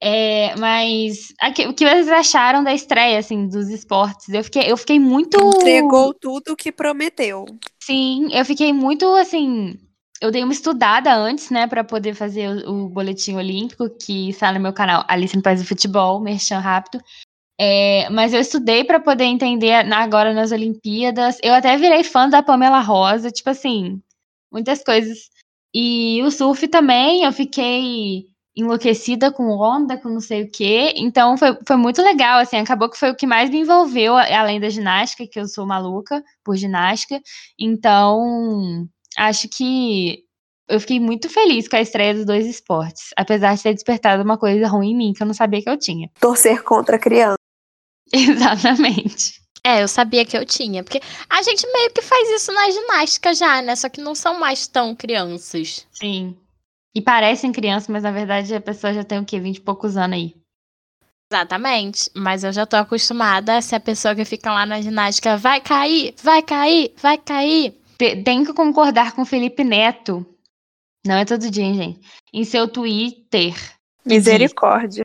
É, 0.02 0.54
mas 0.56 1.32
o 1.66 1.72
que 1.72 1.86
vocês 1.86 2.08
acharam 2.08 2.62
da 2.62 2.74
estreia, 2.74 3.18
assim, 3.18 3.48
dos 3.48 3.68
esportes? 3.68 4.28
Eu 4.28 4.44
fiquei, 4.44 4.70
eu 4.70 4.76
fiquei 4.76 4.98
muito. 4.98 5.38
Entregou 5.38 6.12
tudo 6.12 6.52
o 6.52 6.56
que 6.56 6.70
prometeu. 6.70 7.44
Sim, 7.82 8.28
eu 8.32 8.44
fiquei 8.44 8.72
muito 8.72 9.06
assim. 9.14 9.78
Eu 10.20 10.30
dei 10.30 10.42
uma 10.42 10.52
estudada 10.52 11.14
antes, 11.14 11.50
né, 11.50 11.66
para 11.66 11.84
poder 11.84 12.14
fazer 12.14 12.48
o, 12.48 12.84
o, 12.84 12.88
boletim 12.88 13.34
olímpico, 13.34 13.90
que 13.90 14.30
está 14.30 14.52
no 14.52 14.60
meu 14.60 14.72
canal 14.72 15.04
Alice 15.08 15.36
no 15.36 15.42
País 15.42 15.60
do 15.60 15.66
Futebol, 15.66 16.20
merchan 16.20 16.60
rápido. 16.60 17.02
É, 17.60 18.08
mas 18.10 18.32
eu 18.32 18.40
estudei 18.40 18.84
para 18.84 19.00
poder 19.00 19.24
entender 19.24 19.72
agora 19.92 20.32
nas 20.32 20.50
Olimpíadas. 20.52 21.38
Eu 21.42 21.54
até 21.54 21.76
virei 21.76 22.02
fã 22.04 22.28
da 22.28 22.42
Pamela 22.42 22.80
Rosa, 22.80 23.30
tipo 23.30 23.50
assim, 23.50 24.00
muitas 24.52 24.82
coisas. 24.82 25.30
E 25.74 26.22
o 26.22 26.30
surf 26.30 26.68
também, 26.68 27.24
eu 27.24 27.32
fiquei 27.32 28.26
enlouquecida 28.56 29.32
com 29.32 29.48
onda, 29.50 29.96
com 29.98 30.08
não 30.08 30.20
sei 30.20 30.42
o 30.42 30.50
quê. 30.50 30.92
Então 30.96 31.36
foi, 31.36 31.56
foi 31.66 31.76
muito 31.76 32.00
legal, 32.00 32.38
assim, 32.38 32.56
acabou 32.56 32.88
que 32.88 32.98
foi 32.98 33.10
o 33.10 33.16
que 33.16 33.26
mais 33.26 33.50
me 33.50 33.60
envolveu, 33.60 34.16
além 34.16 34.60
da 34.60 34.68
ginástica, 34.68 35.26
que 35.26 35.38
eu 35.38 35.46
sou 35.46 35.66
maluca 35.66 36.22
por 36.44 36.56
ginástica. 36.56 37.20
Então, 37.58 38.86
acho 39.16 39.48
que 39.48 40.24
eu 40.68 40.80
fiquei 40.80 41.00
muito 41.00 41.28
feliz 41.28 41.68
com 41.68 41.76
a 41.76 41.80
estreia 41.80 42.14
dos 42.14 42.24
dois 42.24 42.46
esportes, 42.46 43.10
apesar 43.16 43.54
de 43.54 43.62
ter 43.62 43.74
despertado 43.74 44.22
uma 44.22 44.38
coisa 44.38 44.66
ruim 44.68 44.92
em 44.92 44.96
mim 44.96 45.12
que 45.12 45.22
eu 45.22 45.26
não 45.26 45.34
sabia 45.34 45.62
que 45.62 45.68
eu 45.68 45.78
tinha. 45.78 46.08
Torcer 46.20 46.62
contra 46.62 46.96
a 46.96 46.98
criança. 46.98 47.38
Exatamente. 48.12 49.42
É, 49.66 49.82
eu 49.82 49.88
sabia 49.88 50.26
que 50.26 50.36
eu 50.36 50.44
tinha, 50.44 50.84
porque 50.84 51.00
a 51.28 51.42
gente 51.42 51.66
meio 51.72 51.90
que 51.90 52.02
faz 52.02 52.28
isso 52.30 52.52
na 52.52 52.70
ginástica 52.70 53.32
já, 53.32 53.62
né? 53.62 53.74
Só 53.74 53.88
que 53.88 54.00
não 54.00 54.14
são 54.14 54.38
mais 54.38 54.66
tão 54.66 54.94
crianças. 54.94 55.86
Sim. 55.90 56.36
E 56.94 57.02
parecem 57.02 57.52
crianças, 57.52 57.88
mas 57.88 58.02
na 58.02 58.12
verdade 58.12 58.54
a 58.54 58.60
pessoa 58.60 58.94
já 58.94 59.02
tem 59.02 59.18
o 59.18 59.24
quê? 59.24 59.40
Vinte 59.40 59.56
e 59.56 59.60
poucos 59.60 59.96
anos 59.96 60.16
aí. 60.16 60.34
Exatamente. 61.32 62.10
Mas 62.14 62.44
eu 62.44 62.52
já 62.52 62.64
tô 62.64 62.76
acostumada 62.76 63.56
a 63.56 63.62
ser 63.62 63.76
a 63.76 63.80
pessoa 63.80 64.14
que 64.14 64.24
fica 64.24 64.52
lá 64.52 64.64
na 64.64 64.80
ginástica, 64.80 65.36
vai 65.36 65.60
cair, 65.60 66.14
vai 66.22 66.42
cair, 66.42 66.92
vai 67.00 67.18
cair. 67.18 67.74
Tenho 68.24 68.44
que 68.44 68.52
concordar 68.52 69.12
com 69.12 69.22
o 69.22 69.26
Felipe 69.26 69.64
Neto. 69.64 70.24
Não 71.06 71.16
é 71.16 71.24
todo 71.24 71.50
dia, 71.50 71.64
hein, 71.64 71.74
gente? 71.74 72.00
Em 72.32 72.44
seu 72.44 72.68
Twitter. 72.68 73.54
Misericórdia. 74.04 75.02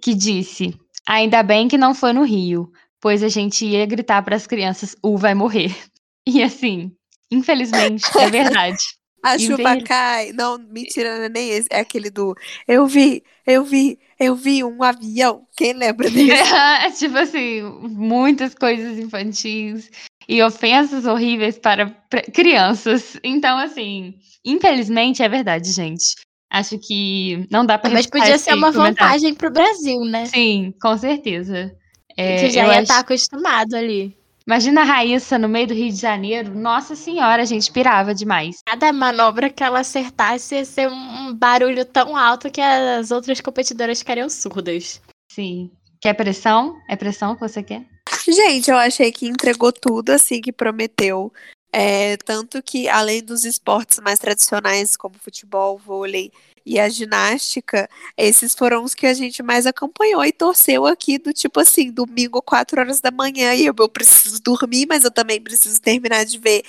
Que 0.00 0.14
disse: 0.14 0.78
Ainda 1.06 1.42
bem 1.42 1.68
que 1.68 1.78
não 1.78 1.94
foi 1.94 2.12
no 2.12 2.22
Rio, 2.22 2.72
pois 3.00 3.22
a 3.22 3.28
gente 3.28 3.66
ia 3.66 3.84
gritar 3.86 4.22
para 4.22 4.36
as 4.36 4.46
crianças: 4.46 4.96
U 5.02 5.16
vai 5.16 5.34
morrer. 5.34 5.74
E 6.24 6.40
assim, 6.40 6.96
infelizmente, 7.32 8.04
é 8.16 8.30
verdade. 8.30 8.78
A 9.22 9.38
chuva 9.38 9.80
cai. 9.82 10.32
Não, 10.32 10.58
mentira, 10.58 11.16
não 11.18 11.24
é 11.24 11.28
nem 11.28 11.50
esse. 11.50 11.68
É 11.70 11.80
aquele 11.80 12.10
do 12.10 12.34
eu 12.66 12.86
vi, 12.86 13.22
eu 13.46 13.64
vi, 13.64 13.98
eu 14.18 14.34
vi 14.34 14.64
um 14.64 14.82
avião. 14.82 15.46
Quem 15.56 15.72
lembra 15.72 16.08
dele? 16.10 16.32
É, 16.32 16.90
tipo 16.90 17.16
assim, 17.16 17.62
muitas 17.82 18.54
coisas 18.54 18.98
infantis 18.98 19.90
e 20.28 20.42
ofensas 20.42 21.06
horríveis 21.06 21.58
para 21.58 21.90
crianças. 22.32 23.16
Então, 23.22 23.58
assim, 23.58 24.14
infelizmente 24.44 25.22
é 25.22 25.28
verdade, 25.28 25.70
gente. 25.70 26.16
Acho 26.50 26.78
que 26.78 27.46
não 27.50 27.64
dá 27.64 27.78
para 27.78 27.90
Mas 27.90 28.06
podia 28.06 28.36
ser 28.36 28.54
uma 28.54 28.70
vantagem 28.70 29.34
para 29.34 29.48
o 29.48 29.52
Brasil, 29.52 30.00
né? 30.04 30.26
Sim, 30.26 30.74
com 30.80 30.98
certeza. 30.98 31.74
É, 32.14 32.40
que 32.40 32.50
já 32.50 32.66
ia 32.66 32.72
acho... 32.72 32.82
estar 32.82 32.98
acostumado 32.98 33.74
ali. 33.74 34.14
Imagina 34.52 34.82
a 34.82 34.84
Raíssa 34.84 35.38
no 35.38 35.48
meio 35.48 35.68
do 35.68 35.72
Rio 35.72 35.88
de 35.88 35.96
Janeiro. 35.96 36.54
Nossa 36.54 36.94
senhora, 36.94 37.40
a 37.40 37.44
gente 37.46 37.72
pirava 37.72 38.14
demais. 38.14 38.58
Cada 38.66 38.92
manobra 38.92 39.48
que 39.48 39.64
ela 39.64 39.80
acertasse 39.80 40.56
ia 40.56 40.64
ser 40.66 40.90
um 40.90 41.32
barulho 41.32 41.86
tão 41.86 42.14
alto 42.14 42.50
que 42.50 42.60
as 42.60 43.10
outras 43.10 43.40
competidoras 43.40 44.00
ficariam 44.00 44.28
surdas. 44.28 45.00
Sim. 45.32 45.70
Quer 46.02 46.12
pressão? 46.12 46.76
É 46.86 46.94
pressão 46.94 47.34
que 47.34 47.40
você 47.40 47.62
quer? 47.62 47.86
Gente, 48.28 48.70
eu 48.70 48.76
achei 48.76 49.10
que 49.10 49.26
entregou 49.26 49.72
tudo 49.72 50.10
assim 50.10 50.38
que 50.38 50.52
prometeu. 50.52 51.32
É, 51.72 52.18
tanto 52.18 52.62
que, 52.62 52.90
além 52.90 53.24
dos 53.24 53.46
esportes 53.46 54.00
mais 54.00 54.18
tradicionais, 54.18 54.98
como 54.98 55.14
futebol, 55.18 55.78
vôlei 55.78 56.30
e 56.64 56.78
a 56.78 56.88
ginástica, 56.88 57.88
esses 58.16 58.54
foram 58.54 58.84
os 58.84 58.94
que 58.94 59.06
a 59.06 59.14
gente 59.14 59.42
mais 59.42 59.66
acompanhou 59.66 60.24
e 60.24 60.32
torceu 60.32 60.86
aqui 60.86 61.18
do 61.18 61.32
tipo 61.32 61.60
assim, 61.60 61.90
domingo, 61.90 62.40
4 62.42 62.80
horas 62.80 63.00
da 63.00 63.10
manhã, 63.10 63.54
e 63.54 63.66
eu, 63.66 63.74
eu 63.78 63.88
preciso 63.88 64.40
dormir, 64.42 64.86
mas 64.88 65.04
eu 65.04 65.10
também 65.10 65.40
preciso 65.40 65.80
terminar 65.80 66.24
de 66.24 66.38
ver 66.38 66.62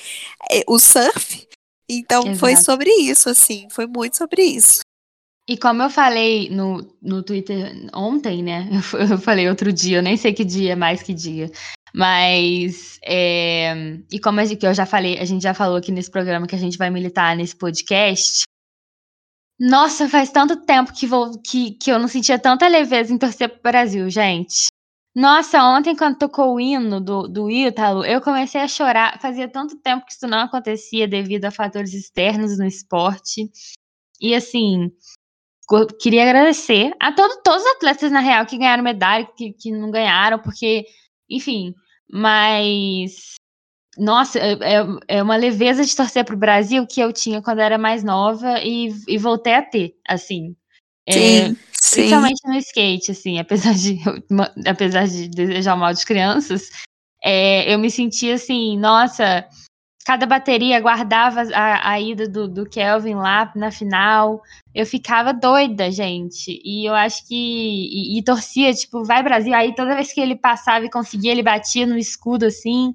é, 0.51 0.63
o 0.67 0.79
surf. 0.79 1.47
Então 1.89 2.23
Exato. 2.23 2.39
foi 2.39 2.56
sobre 2.56 2.89
isso, 2.89 3.29
assim, 3.29 3.67
foi 3.69 3.86
muito 3.86 4.17
sobre 4.17 4.43
isso. 4.43 4.82
E 5.47 5.58
como 5.58 5.84
eu 5.84 5.89
falei 5.89 6.49
no, 6.49 6.88
no 7.01 7.21
Twitter 7.21 7.89
ontem, 7.93 8.41
né? 8.41 8.69
Eu 9.12 9.17
falei 9.17 9.49
outro 9.49 9.73
dia, 9.73 9.97
eu 9.97 10.01
nem 10.01 10.15
sei 10.15 10.34
que 10.34 10.45
dia, 10.45 10.73
mais 10.73 11.03
que 11.03 11.13
dia. 11.13 11.51
Mas, 11.93 12.97
é, 13.03 13.99
e 14.12 14.19
como 14.19 14.39
a 14.39 14.45
gente, 14.45 14.65
eu 14.65 14.73
já 14.73 14.86
falei, 14.86 15.19
a 15.19 15.25
gente 15.25 15.43
já 15.43 15.53
falou 15.53 15.77
aqui 15.77 15.91
nesse 15.91 16.10
programa 16.10 16.47
que 16.47 16.56
a 16.56 16.58
gente 16.60 16.77
vai 16.77 16.89
militar 16.89 17.36
nesse 17.36 17.56
podcast, 17.56 18.43
nossa, 19.65 20.10
faz 20.10 20.30
tanto 20.30 20.58
tempo 20.65 20.91
que, 20.91 21.08
vou, 21.08 21.39
que, 21.41 21.71
que 21.71 21.89
eu 21.89 21.97
não 21.97 22.10
sentia 22.10 22.38
tanta 22.38 22.67
leveza 22.67 23.13
em 23.13 23.17
torcer 23.17 23.47
pro 23.47 23.71
Brasil, 23.71 24.10
gente. 24.10 24.67
Nossa, 25.15 25.63
ontem 25.63 25.95
quando 25.95 26.17
tocou 26.17 26.56
o 26.56 26.60
hino 26.60 26.99
do, 26.99 27.30
do 27.30 27.49
Ítalo, 27.49 28.04
eu 28.04 28.19
comecei 28.19 28.60
a 28.60 28.67
chorar. 28.67 29.21
Fazia 29.21 29.47
tanto 29.47 29.78
tempo 29.78 30.06
que 30.06 30.12
isso 30.12 30.28
não 30.28 30.39
acontecia 30.39 31.08
devido 31.08 31.45
a 31.45 31.52
fatores 31.52 31.93
externos 31.93 32.58
no 32.58 32.65
esporte. 32.65 33.49
E 34.19 34.36
assim, 34.36 34.91
queria 35.97 36.23
agradecer 36.23 36.93
a 36.99 37.13
todo, 37.13 37.41
todos 37.41 37.63
os 37.63 37.71
atletas, 37.78 38.12
na 38.12 38.19
real, 38.19 38.45
que 38.45 38.58
ganharam 38.58 38.84
medalha, 38.84 39.26
que, 39.26 39.54
que 39.54 39.71
não 39.71 39.89
ganharam, 39.89 40.39
porque, 40.39 40.86
enfim, 41.30 41.73
mas 42.12 43.36
nossa, 43.97 44.39
é, 44.39 44.53
é, 44.53 44.86
é 45.08 45.23
uma 45.23 45.36
leveza 45.36 45.84
de 45.86 45.95
torcer 45.95 46.25
pro 46.25 46.38
Brasil 46.38 46.86
que 46.88 46.99
eu 46.99 47.13
tinha 47.13 47.41
quando 47.41 47.60
era 47.60 47.77
mais 47.77 48.03
nova 48.03 48.60
e, 48.60 48.89
e 49.08 49.17
voltei 49.17 49.53
a 49.53 49.62
ter, 49.62 49.95
assim. 50.08 50.56
É, 51.08 51.13
sim, 51.13 51.58
principalmente 51.91 52.41
no 52.45 52.56
skate, 52.56 53.12
assim, 53.12 53.39
apesar 53.39 53.73
de, 53.73 53.99
apesar 54.65 55.08
de 55.08 55.27
desejar 55.27 55.75
mal 55.75 55.93
de 55.93 56.06
crianças, 56.06 56.69
é, 57.23 57.73
eu 57.73 57.77
me 57.77 57.91
sentia 57.91 58.36
assim, 58.36 58.77
nossa, 58.77 59.47
cada 60.06 60.25
bateria 60.25 60.79
guardava 60.79 61.41
a, 61.53 61.91
a 61.91 61.99
ida 61.99 62.27
do, 62.27 62.47
do, 62.47 62.65
Kelvin 62.65 63.15
lá 63.15 63.51
na 63.56 63.71
final. 63.71 64.41
Eu 64.73 64.86
ficava 64.86 65.34
doida, 65.34 65.89
gente. 65.91 66.62
E 66.63 66.88
eu 66.88 66.93
acho 66.93 67.25
que. 67.27 67.36
E, 67.36 68.19
e, 68.19 68.23
torcia, 68.23 68.73
tipo, 68.73 69.03
vai 69.03 69.23
Brasil. 69.23 69.53
Aí 69.53 69.73
toda 69.73 69.95
vez 69.95 70.12
que 70.12 70.19
ele 70.19 70.36
passava 70.36 70.86
e 70.86 70.89
conseguia, 70.91 71.32
ele 71.32 71.43
batia 71.43 71.86
no 71.86 71.97
escudo 71.97 72.45
assim. 72.45 72.93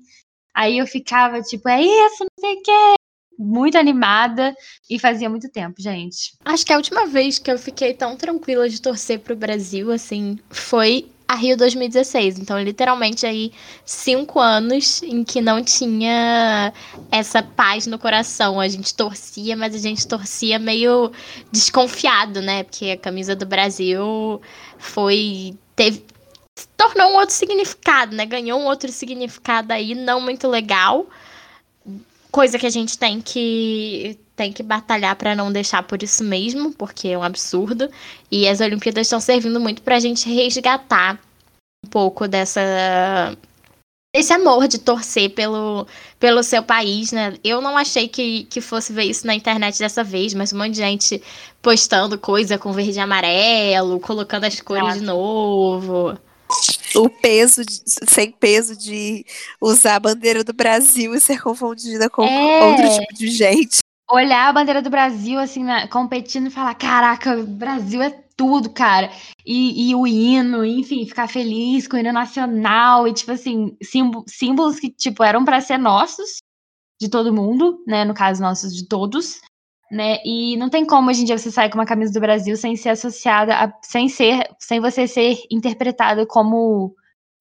Aí 0.55 0.79
eu 0.79 0.87
ficava 0.87 1.41
tipo, 1.43 1.69
é 1.69 1.83
isso, 1.83 2.25
não 2.25 2.41
sei 2.41 2.55
o 2.55 2.63
quê. 2.63 2.95
Muito 3.39 3.79
animada 3.79 4.55
e 4.91 4.99
fazia 4.99 5.31
muito 5.31 5.49
tempo, 5.49 5.81
gente. 5.81 6.33
Acho 6.45 6.67
que 6.67 6.73
a 6.73 6.77
última 6.77 7.07
vez 7.07 7.39
que 7.39 7.51
eu 7.51 7.59
fiquei 7.59 7.95
tão 7.95 8.17
tranquila 8.17 8.69
de 8.69 8.83
torcer 8.83 9.21
pro 9.21 9.37
Brasil, 9.37 9.93
assim, 9.93 10.39
foi 10.51 11.09
a 11.29 11.35
Rio 11.35 11.59
2016. 11.59 12.39
Então, 12.39 12.59
literalmente 12.59 13.27
aí 13.27 13.53
cinco 13.85 14.41
anos 14.41 15.03
em 15.03 15.23
que 15.23 15.43
não 15.43 15.63
tinha 15.63 16.73
essa 17.13 17.43
paz 17.43 17.87
no 17.87 17.99
coração. 17.99 18.59
A 18.59 18.67
gente 18.67 18.95
torcia, 18.95 19.55
mas 19.55 19.75
a 19.75 19.79
gente 19.79 20.09
torcia 20.09 20.59
meio 20.59 21.13
desconfiado, 21.53 22.41
né? 22.41 22.65
Porque 22.65 22.93
a 22.93 22.97
camisa 22.97 23.37
do 23.37 23.45
Brasil 23.45 24.41
foi. 24.79 25.55
Teve, 25.77 26.03
tornou 26.79 27.11
um 27.11 27.17
outro 27.17 27.35
significado, 27.35 28.15
né? 28.15 28.25
Ganhou 28.25 28.59
um 28.59 28.65
outro 28.65 28.91
significado 28.91 29.73
aí 29.73 29.95
não 29.95 30.21
muito 30.21 30.47
legal. 30.49 31.07
Coisa 32.31 32.59
que 32.59 32.67
a 32.67 32.71
gente 32.71 32.97
tem 32.97 33.21
que 33.21 34.19
tem 34.37 34.53
que 34.53 34.63
batalhar 34.63 35.17
para 35.17 35.35
não 35.35 35.51
deixar 35.51 35.83
por 35.83 36.01
isso 36.01 36.23
mesmo, 36.23 36.73
porque 36.73 37.09
é 37.09 37.19
um 37.19 37.25
absurdo. 37.25 37.91
E 38.31 38.49
as 38.49 38.61
Olimpíadas 38.61 39.09
estão 39.09 39.21
servindo 39.21 39.59
muito 39.59 39.83
para 39.83 39.97
a 39.97 40.01
gente 40.01 40.33
resgatar 40.33 41.19
um 41.85 41.89
pouco 41.91 42.29
dessa 42.29 43.37
esse 44.15 44.33
amor 44.33 44.67
de 44.69 44.79
torcer 44.79 45.31
pelo, 45.31 45.87
pelo 46.19 46.43
seu 46.43 46.63
país, 46.63 47.13
né? 47.13 47.35
Eu 47.45 47.61
não 47.61 47.77
achei 47.77 48.09
que, 48.09 48.45
que 48.45 48.61
fosse 48.61 48.93
ver 48.93 49.05
isso 49.05 49.27
na 49.27 49.35
internet 49.35 49.79
dessa 49.79 50.03
vez, 50.03 50.33
mas 50.33 50.53
um 50.53 50.59
monte 50.59 50.71
de 50.71 50.79
gente 50.79 51.23
postando 51.61 52.19
coisa 52.19 52.57
com 52.57 52.73
verde 52.73 52.99
e 52.99 53.01
amarelo, 53.01 54.01
colocando 54.01 54.45
as 54.45 54.61
cores 54.61 54.95
de 54.95 55.01
novo 55.01 56.19
o 56.95 57.09
peso, 57.09 57.65
de, 57.65 57.83
sem 57.85 58.31
peso 58.31 58.77
de 58.77 59.25
usar 59.61 59.97
a 59.97 60.01
bandeira 60.01 60.43
do 60.43 60.53
Brasil 60.53 61.15
e 61.15 61.21
ser 61.21 61.43
confundida 61.43 62.09
com 62.09 62.25
é. 62.25 62.65
outro 62.65 62.89
tipo 62.89 63.15
de 63.15 63.29
gente. 63.29 63.79
Olhar 64.11 64.49
a 64.49 64.53
bandeira 64.53 64.81
do 64.81 64.89
Brasil, 64.89 65.39
assim, 65.39 65.63
na, 65.63 65.87
competindo 65.89 66.47
e 66.47 66.51
falar: 66.51 66.75
caraca, 66.75 67.39
o 67.39 67.47
Brasil 67.47 68.01
é 68.01 68.11
tudo, 68.37 68.71
cara. 68.71 69.11
E, 69.45 69.91
e, 69.91 69.95
o 69.95 70.07
hino, 70.07 70.65
enfim, 70.65 71.05
ficar 71.05 71.29
feliz 71.29 71.87
com 71.87 71.97
o 71.97 72.01
hino 72.01 72.13
nacional 72.13 73.07
e, 73.07 73.13
tipo 73.13 73.33
assim, 73.33 73.77
símbolos 74.27 74.81
que, 74.81 74.91
tipo, 74.91 75.23
eram 75.23 75.45
para 75.45 75.61
ser 75.61 75.77
nossos, 75.77 76.39
de 77.01 77.09
todo 77.09 77.35
mundo, 77.35 77.83
né? 77.87 78.05
No 78.05 78.15
caso, 78.15 78.41
nossos 78.41 78.75
de 78.75 78.87
todos 78.89 79.41
né? 79.91 80.19
E 80.25 80.57
não 80.57 80.69
tem 80.69 80.85
como 80.87 81.11
hoje 81.11 81.23
em 81.23 81.25
dia 81.25 81.39
você 81.39 81.51
sair 81.51 81.71
com 81.71 81.79
uma 81.79 81.87
camisa 81.87 82.13
do 82.13 82.21
Brasil 82.21 82.57
sem 82.57 82.77
ser 82.77 82.91
associada, 82.91 83.55
a, 83.55 83.73
sem 83.83 84.09
ser, 84.09 84.49
sem 84.59 84.81
você 84.81 85.07
ser 85.07 85.39
interpretado 85.51 86.27
como 86.27 86.95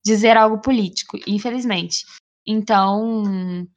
dizer 0.06 0.38
algo 0.38 0.62
político, 0.62 1.18
infelizmente. 1.28 2.06
Então, 2.46 3.68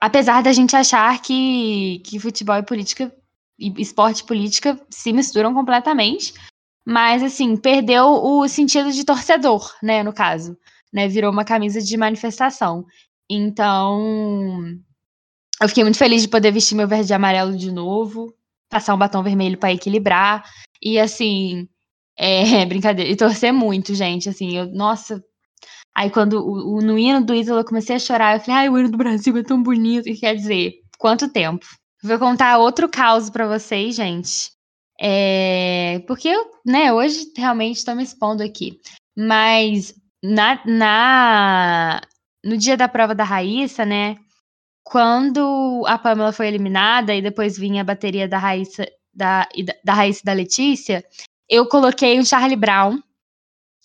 apesar 0.00 0.42
da 0.42 0.52
gente 0.52 0.76
achar 0.76 1.20
que, 1.20 2.00
que 2.04 2.20
futebol 2.20 2.56
e 2.56 2.62
política 2.62 3.12
e 3.58 3.72
esporte 3.82 4.20
e 4.20 4.26
política 4.26 4.80
se 4.88 5.12
misturam 5.12 5.52
completamente, 5.52 6.32
mas 6.86 7.22
assim, 7.22 7.56
perdeu 7.56 8.06
o 8.06 8.48
sentido 8.48 8.92
de 8.92 9.04
torcedor, 9.04 9.74
né, 9.82 10.02
no 10.02 10.12
caso, 10.12 10.56
né? 10.92 11.08
Virou 11.08 11.32
uma 11.32 11.44
camisa 11.44 11.82
de 11.82 11.96
manifestação. 11.96 12.86
Então, 13.28 14.78
eu 15.60 15.68
fiquei 15.68 15.82
muito 15.82 15.98
feliz 15.98 16.22
de 16.22 16.28
poder 16.28 16.52
vestir 16.52 16.76
meu 16.76 16.86
verde 16.86 17.12
e 17.12 17.14
amarelo 17.14 17.56
de 17.56 17.72
novo, 17.72 18.34
passar 18.68 18.94
um 18.94 18.98
batom 18.98 19.22
vermelho 19.22 19.58
para 19.58 19.72
equilibrar. 19.72 20.44
E 20.82 20.98
assim, 20.98 21.68
é, 22.16 22.64
brincadeira. 22.66 23.10
E 23.10 23.16
torcer 23.16 23.52
muito, 23.52 23.94
gente. 23.94 24.28
Assim, 24.28 24.56
eu, 24.56 24.66
nossa. 24.66 25.22
Aí 25.96 26.10
quando 26.10 26.34
o, 26.34 26.76
o, 26.76 26.80
no 26.80 26.98
hino 26.98 27.24
do 27.24 27.34
Ítalo 27.34 27.60
eu 27.60 27.64
comecei 27.64 27.96
a 27.96 27.98
chorar, 27.98 28.36
eu 28.36 28.40
falei, 28.40 28.60
ai, 28.60 28.68
o 28.68 28.78
hino 28.78 28.90
do 28.90 28.98
Brasil 28.98 29.36
é 29.36 29.42
tão 29.42 29.62
bonito. 29.62 30.08
E 30.08 30.16
quer 30.16 30.34
dizer, 30.34 30.74
quanto 30.98 31.28
tempo? 31.28 31.66
Vou 32.02 32.18
contar 32.18 32.58
outro 32.58 32.88
caos 32.88 33.28
para 33.28 33.48
vocês, 33.48 33.96
gente. 33.96 34.52
É, 35.00 36.00
porque 36.06 36.28
eu, 36.28 36.44
né, 36.66 36.92
hoje 36.92 37.32
realmente 37.36 37.76
estou 37.76 37.94
me 37.94 38.02
expondo 38.02 38.42
aqui. 38.42 38.78
Mas 39.16 39.94
na, 40.22 40.60
na, 40.64 42.00
no 42.44 42.56
dia 42.56 42.76
da 42.76 42.88
prova 42.88 43.14
da 43.14 43.24
Raíssa, 43.24 43.84
né? 43.84 44.16
Quando 44.90 45.84
a 45.86 45.98
Pamela 45.98 46.32
foi 46.32 46.48
eliminada 46.48 47.14
e 47.14 47.20
depois 47.20 47.58
vinha 47.58 47.82
a 47.82 47.84
bateria 47.84 48.26
da 48.26 48.38
Raíssa, 48.38 48.86
da, 49.12 49.46
da 49.84 49.92
Raíssa 49.92 50.22
da 50.24 50.32
Letícia, 50.32 51.04
eu 51.46 51.66
coloquei 51.66 52.18
um 52.18 52.24
Charlie 52.24 52.56
Brown 52.56 52.98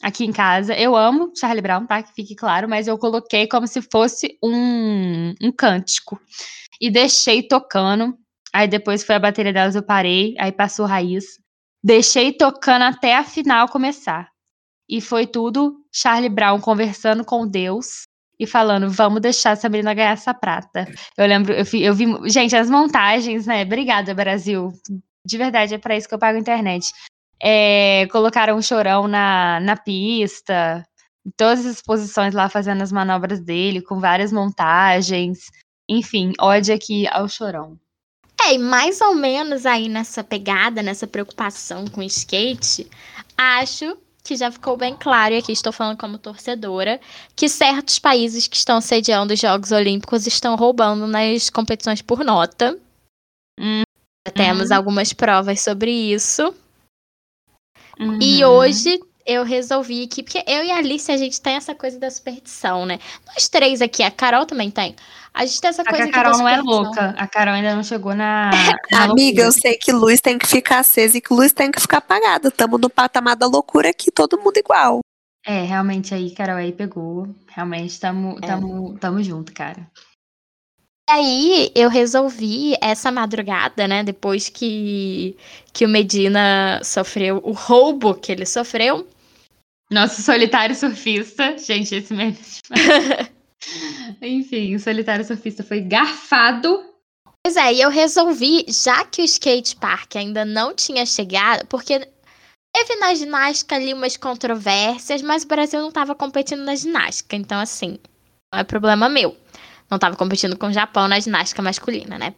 aqui 0.01 0.23
em 0.23 0.31
casa. 0.31 0.73
Eu 0.73 0.95
amo 0.95 1.33
Charlie 1.37 1.61
Brown, 1.61 1.85
tá? 1.85 2.01
Que 2.01 2.13
fique 2.13 2.35
claro, 2.35 2.69
mas 2.69 2.87
eu 2.87 2.97
coloquei 2.97 3.47
como 3.47 3.67
se 3.67 3.81
fosse 3.81 4.37
um, 4.41 5.35
um 5.41 5.51
cântico. 5.51 6.17
E 6.79 6.89
deixei 6.89 7.43
tocando. 7.45 8.17
Aí 8.53 8.69
depois 8.69 9.03
foi 9.03 9.15
a 9.15 9.19
bateria 9.19 9.51
delas, 9.51 9.75
eu 9.75 9.83
parei. 9.83 10.35
Aí 10.39 10.53
passou 10.53 10.85
Raiz. 10.85 11.25
Deixei 11.83 12.31
tocando 12.31 12.83
até 12.83 13.17
a 13.17 13.25
final 13.25 13.67
começar. 13.67 14.29
E 14.87 15.01
foi 15.01 15.27
tudo 15.27 15.75
Charlie 15.91 16.29
Brown 16.29 16.61
conversando 16.61 17.25
com 17.25 17.45
Deus 17.45 18.03
e 18.39 18.47
falando, 18.47 18.89
vamos 18.89 19.21
deixar 19.21 19.51
essa 19.51 19.69
menina 19.69 19.93
ganhar 19.93 20.11
essa 20.11 20.33
prata. 20.33 20.87
Eu 21.17 21.27
lembro, 21.27 21.53
eu, 21.53 21.65
eu 21.79 21.93
vi, 21.93 22.05
gente, 22.29 22.55
as 22.55 22.69
montagens, 22.69 23.45
né? 23.45 23.63
Obrigada, 23.63 24.13
Brasil. 24.13 24.71
De 25.25 25.37
verdade, 25.37 25.75
é 25.75 25.77
para 25.77 25.95
isso 25.95 26.07
que 26.07 26.13
eu 26.13 26.19
pago 26.19 26.37
a 26.37 26.41
internet. 26.41 26.91
É, 27.41 28.07
colocaram 28.11 28.57
o 28.57 28.63
chorão 28.63 29.07
na, 29.07 29.59
na 29.59 29.75
pista, 29.75 30.85
todas 31.37 31.65
as 31.65 31.81
posições 31.81 32.33
lá 32.33 32.49
fazendo 32.49 32.81
as 32.81 32.91
manobras 32.91 33.39
dele, 33.39 33.81
com 33.81 33.99
várias 33.99 34.31
montagens. 34.31 35.39
Enfim, 35.87 36.33
ódio 36.39 36.73
aqui 36.73 37.07
ao 37.09 37.27
chorão. 37.27 37.77
É, 38.45 38.55
e 38.55 38.57
mais 38.57 38.99
ou 38.99 39.15
menos 39.15 39.65
aí 39.65 39.87
nessa 39.87 40.23
pegada, 40.23 40.81
nessa 40.81 41.07
preocupação 41.07 41.85
com 41.87 42.01
o 42.01 42.03
skate, 42.03 42.89
acho 43.37 43.97
que 44.23 44.37
já 44.37 44.49
ficou 44.49 44.77
bem 44.77 44.95
claro, 44.95 45.33
e 45.33 45.37
aqui 45.37 45.51
estou 45.51 45.73
falando 45.73 45.97
como 45.97 46.17
torcedora, 46.17 46.99
que 47.35 47.49
certos 47.49 47.99
países 47.99 48.47
que 48.47 48.55
estão 48.55 48.79
sediando 48.79 49.33
os 49.33 49.39
Jogos 49.39 49.71
Olímpicos 49.71 50.25
estão 50.25 50.55
roubando 50.55 51.05
nas 51.05 51.49
competições 51.49 52.01
por 52.01 52.23
nota. 52.23 52.79
Hum. 53.59 53.83
Temos 54.33 54.71
algumas 54.71 55.11
provas 55.11 55.59
sobre 55.59 55.91
isso. 55.91 56.55
Uhum. 57.99 58.19
E 58.21 58.43
hoje 58.45 58.99
eu 59.25 59.43
resolvi 59.43 60.07
que, 60.07 60.23
porque 60.23 60.43
eu 60.47 60.63
e 60.63 60.71
a 60.71 60.77
Alice, 60.77 61.11
a 61.11 61.17
gente 61.17 61.39
tem 61.41 61.55
essa 61.55 61.73
coisa 61.73 61.99
da 61.99 62.09
superstição, 62.09 62.85
né? 62.85 62.99
Nós 63.27 63.47
três 63.47 63.81
aqui, 63.81 64.03
a 64.03 64.11
Carol 64.11 64.45
também 64.45 64.69
tem. 64.69 64.95
A 65.33 65.45
gente 65.45 65.61
tem 65.61 65.69
essa 65.69 65.83
coisa 65.83 66.03
a 66.03 66.11
Carol 66.11 66.37
não 66.37 66.47
é 66.47 66.61
louca. 66.61 67.15
A 67.17 67.27
Carol 67.27 67.55
ainda 67.55 67.75
não 67.75 67.83
chegou 67.83 68.13
na. 68.13 68.51
na 68.91 69.03
Amiga, 69.05 69.43
eu 69.43 69.51
sei 69.51 69.75
que 69.75 69.91
luz 69.91 70.21
tem 70.21 70.37
que 70.37 70.47
ficar 70.47 70.79
acesa 70.79 71.17
e 71.17 71.21
que 71.21 71.33
luz 71.33 71.51
tem 71.51 71.71
que 71.71 71.79
ficar 71.79 71.97
apagada. 71.97 72.51
Tamo 72.51 72.77
no 72.77 72.89
patamar 72.89 73.35
da 73.35 73.47
loucura 73.47 73.89
aqui, 73.89 74.11
todo 74.11 74.39
mundo 74.39 74.57
igual. 74.57 74.99
É, 75.45 75.63
realmente 75.63 76.13
aí, 76.13 76.31
Carol, 76.31 76.57
aí 76.57 76.71
pegou. 76.71 77.27
Realmente, 77.49 77.99
tamo, 77.99 78.37
é. 78.41 78.47
tamo, 78.47 78.97
tamo 78.99 79.23
junto, 79.23 79.53
cara 79.53 79.87
aí 81.09 81.71
eu 81.75 81.89
resolvi 81.89 82.75
essa 82.81 83.11
madrugada, 83.11 83.87
né? 83.87 84.03
Depois 84.03 84.49
que, 84.49 85.35
que 85.71 85.85
o 85.85 85.89
Medina 85.89 86.79
sofreu 86.83 87.41
o 87.43 87.51
roubo 87.51 88.15
que 88.15 88.31
ele 88.31 88.45
sofreu. 88.45 89.07
Nosso 89.91 90.21
solitário 90.21 90.75
surfista. 90.75 91.57
Gente, 91.57 91.95
esse 91.95 92.13
mesmo. 92.13 92.39
Enfim, 94.21 94.75
o 94.75 94.79
solitário 94.79 95.25
surfista 95.25 95.63
foi 95.63 95.81
garfado. 95.81 96.83
Pois 97.45 97.57
é, 97.57 97.73
e 97.73 97.81
eu 97.81 97.89
resolvi, 97.89 98.65
já 98.69 99.05
que 99.05 99.21
o 99.21 99.25
skate 99.25 99.75
park 99.75 100.15
ainda 100.15 100.45
não 100.45 100.73
tinha 100.73 101.05
chegado, 101.05 101.67
porque 101.67 101.99
teve 102.73 102.95
na 102.95 103.13
ginástica 103.13 103.75
ali 103.75 103.93
umas 103.93 104.15
controvérsias, 104.15 105.21
mas 105.21 105.43
o 105.43 105.47
Brasil 105.47 105.81
não 105.81 105.89
estava 105.89 106.15
competindo 106.15 106.63
na 106.63 106.73
ginástica, 106.73 107.35
então 107.35 107.59
assim, 107.59 107.99
não 108.53 108.61
é 108.61 108.63
problema 108.63 109.09
meu 109.09 109.35
não 109.93 109.97
estava 109.97 110.15
competindo 110.15 110.57
com 110.57 110.67
o 110.67 110.73
Japão 110.73 111.07
na 111.07 111.19
ginástica 111.19 111.61
masculina, 111.61 112.17
né? 112.17 112.33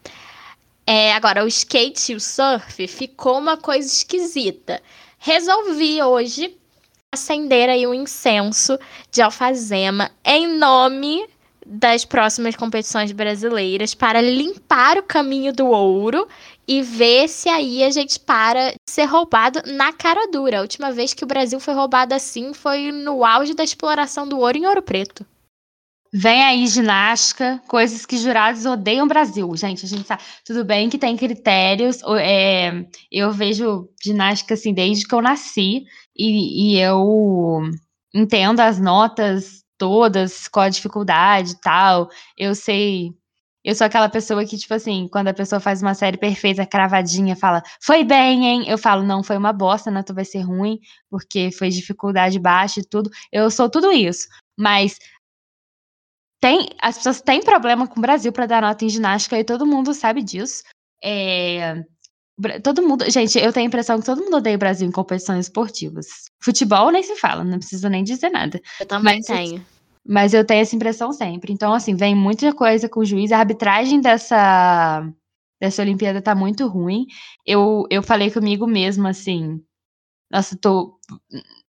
É, 0.85 1.13
agora, 1.13 1.43
o 1.43 1.47
skate 1.47 2.11
e 2.11 2.15
o 2.15 2.19
surf 2.19 2.87
ficou 2.87 3.39
uma 3.39 3.57
coisa 3.57 3.87
esquisita. 3.87 4.81
Resolvi 5.17 6.01
hoje 6.03 6.55
acender 7.11 7.69
aí 7.69 7.87
um 7.87 7.93
incenso 7.93 8.77
de 9.09 9.21
alfazema 9.21 10.11
em 10.23 10.47
nome 10.47 11.25
das 11.65 12.05
próximas 12.05 12.55
competições 12.55 13.11
brasileiras 13.11 13.95
para 13.95 14.21
limpar 14.21 14.97
o 14.99 15.03
caminho 15.03 15.51
do 15.51 15.65
ouro 15.65 16.27
e 16.67 16.83
ver 16.83 17.27
se 17.27 17.49
aí 17.49 17.83
a 17.83 17.89
gente 17.89 18.19
para 18.19 18.71
de 18.71 18.75
ser 18.87 19.05
roubado 19.05 19.61
na 19.65 19.91
cara 19.91 20.27
dura. 20.27 20.59
A 20.59 20.61
última 20.61 20.91
vez 20.91 21.13
que 21.13 21.23
o 21.23 21.27
Brasil 21.27 21.59
foi 21.59 21.73
roubado 21.73 22.13
assim 22.13 22.53
foi 22.53 22.91
no 22.91 23.25
auge 23.25 23.55
da 23.55 23.63
exploração 23.63 24.27
do 24.27 24.39
ouro 24.39 24.57
em 24.57 24.67
Ouro 24.67 24.83
Preto. 24.83 25.25
Vem 26.17 26.41
aí 26.43 26.65
ginástica, 26.67 27.61
coisas 27.67 28.05
que 28.05 28.17
jurados 28.17 28.65
odeiam 28.65 29.03
o 29.05 29.09
Brasil. 29.09 29.53
Gente, 29.57 29.85
a 29.85 29.89
gente 29.89 30.07
sabe. 30.07 30.23
Tudo 30.45 30.63
bem 30.63 30.89
que 30.89 30.97
tem 30.97 31.17
critérios. 31.17 31.99
É, 32.21 32.85
eu 33.11 33.33
vejo 33.33 33.89
ginástica 34.01 34.53
assim 34.53 34.73
desde 34.73 35.05
que 35.05 35.13
eu 35.13 35.21
nasci 35.21 35.83
e, 36.15 36.77
e 36.77 36.79
eu 36.79 37.61
entendo 38.13 38.61
as 38.61 38.79
notas 38.79 39.65
todas, 39.77 40.47
qual 40.47 40.67
a 40.67 40.69
dificuldade 40.69 41.51
e 41.51 41.59
tal. 41.59 42.07
Eu 42.37 42.55
sei. 42.55 43.09
Eu 43.61 43.75
sou 43.75 43.85
aquela 43.85 44.07
pessoa 44.07 44.45
que, 44.45 44.57
tipo 44.57 44.73
assim, 44.73 45.09
quando 45.11 45.27
a 45.27 45.33
pessoa 45.33 45.59
faz 45.59 45.81
uma 45.81 45.95
série 45.95 46.17
perfeita, 46.17 46.65
cravadinha, 46.65 47.35
fala, 47.35 47.61
foi 47.81 48.05
bem, 48.05 48.45
hein? 48.45 48.63
Eu 48.67 48.77
falo, 48.77 49.03
não, 49.03 49.23
foi 49.23 49.35
uma 49.37 49.51
bosta, 49.51 49.91
nota 49.91 50.13
vai 50.13 50.23
ser 50.23 50.41
ruim, 50.41 50.79
porque 51.09 51.51
foi 51.51 51.69
dificuldade 51.69 52.39
baixa 52.39 52.79
e 52.79 52.85
tudo. 52.87 53.09
Eu 53.33 53.51
sou 53.51 53.69
tudo 53.69 53.91
isso. 53.91 54.27
Mas 54.57 54.97
tem, 56.39 56.69
as 56.81 56.97
pessoas 56.97 57.21
têm 57.21 57.41
problema 57.41 57.87
com 57.87 57.99
o 57.99 58.01
Brasil 58.01 58.31
para 58.31 58.45
dar 58.45 58.61
nota 58.61 58.85
em 58.85 58.89
ginástica 58.89 59.39
e 59.39 59.43
todo 59.43 59.65
mundo 59.65 59.93
sabe 59.93 60.21
disso. 60.21 60.63
É, 61.03 61.83
todo 62.63 62.83
mundo, 62.83 63.09
gente, 63.09 63.37
eu 63.39 63.53
tenho 63.53 63.65
a 63.65 63.67
impressão 63.67 63.99
que 63.99 64.05
todo 64.05 64.23
mundo 64.23 64.37
odeia 64.37 64.55
o 64.55 64.59
Brasil 64.59 64.87
em 64.87 64.91
competições 64.91 65.45
esportivas. 65.45 66.07
Futebol 66.41 66.91
nem 66.91 67.03
se 67.03 67.15
fala, 67.15 67.43
não 67.43 67.57
preciso 67.57 67.87
nem 67.89 68.03
dizer 68.03 68.29
nada. 68.29 68.59
Eu 68.79 68.85
também 68.85 69.17
mas, 69.17 69.25
tenho. 69.25 69.65
Mas 70.05 70.33
eu 70.33 70.45
tenho 70.45 70.61
essa 70.61 70.75
impressão 70.75 71.11
sempre. 71.11 71.53
Então, 71.53 71.73
assim, 71.73 71.95
vem 71.95 72.15
muita 72.15 72.53
coisa 72.53 72.89
com 72.89 72.99
o 72.99 73.05
juiz. 73.05 73.31
A 73.31 73.39
arbitragem 73.39 74.01
dessa, 74.01 75.09
dessa 75.59 75.81
Olimpíada 75.81 76.21
tá 76.21 76.35
muito 76.35 76.67
ruim. 76.67 77.05
Eu, 77.45 77.85
eu 77.89 78.03
falei 78.03 78.29
comigo 78.29 78.67
mesmo, 78.67 79.07
assim. 79.07 79.61
Nossa, 80.31 80.57
tô. 80.57 80.99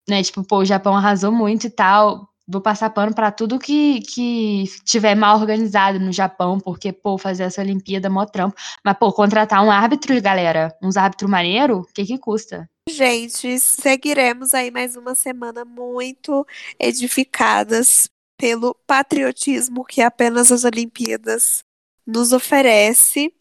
Né, 0.10 0.22
tipo, 0.22 0.44
pô, 0.44 0.60
o 0.60 0.66
Japão 0.66 0.96
arrasou 0.96 1.32
muito 1.32 1.68
e 1.68 1.70
tal 1.70 2.30
vou 2.48 2.62
passar 2.62 2.90
pano 2.90 3.14
para 3.14 3.32
tudo 3.32 3.60
que, 3.60 4.02
que 4.02 4.66
tiver 4.84 5.16
mal 5.16 5.40
organizado 5.40 6.00
no 6.00 6.12
Japão, 6.12 6.60
porque, 6.60 6.94
pô, 6.94 7.18
fazer 7.18 7.44
essa 7.44 7.62
Olimpíada 7.62 8.08
é 8.08 8.10
mó 8.10 8.26
trampo. 8.26 8.56
Mas, 8.84 8.98
pô, 8.98 9.12
contratar 9.12 9.64
um 9.64 9.72
árbitro, 9.72 10.20
galera, 10.22 10.76
uns 10.82 10.98
árbitros 10.98 11.30
maneiro, 11.30 11.80
o 11.80 11.86
que 11.86 12.06
que 12.06 12.18
custa? 12.18 12.70
Gente, 12.88 13.60
seguiremos 13.60 14.54
aí 14.54 14.70
mais 14.70 14.96
uma 14.96 15.16
semana 15.16 15.66
muito 15.66 16.46
edificadas 16.80 18.10
pelo 18.38 18.76
patriotismo 18.86 19.84
que 19.84 20.02
apenas 20.02 20.52
as 20.52 20.64
Olimpíadas 20.64 21.64
nos 22.06 22.32
oferece. 22.32 23.34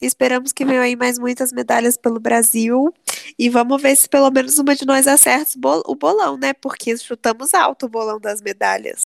Esperamos 0.00 0.52
que 0.52 0.64
venham 0.64 0.82
aí 0.82 0.96
mais 0.96 1.18
muitas 1.18 1.52
medalhas 1.52 1.96
pelo 1.96 2.20
Brasil. 2.20 2.92
E 3.38 3.48
vamos 3.48 3.80
ver 3.80 3.96
se 3.96 4.08
pelo 4.08 4.30
menos 4.30 4.58
uma 4.58 4.74
de 4.74 4.86
nós 4.86 5.06
acerta 5.06 5.52
o 5.86 5.94
bolão, 5.94 6.36
né? 6.36 6.52
Porque 6.52 6.96
chutamos 6.96 7.54
alto 7.54 7.86
o 7.86 7.88
bolão 7.88 8.20
das 8.20 8.40
medalhas. 8.40 9.02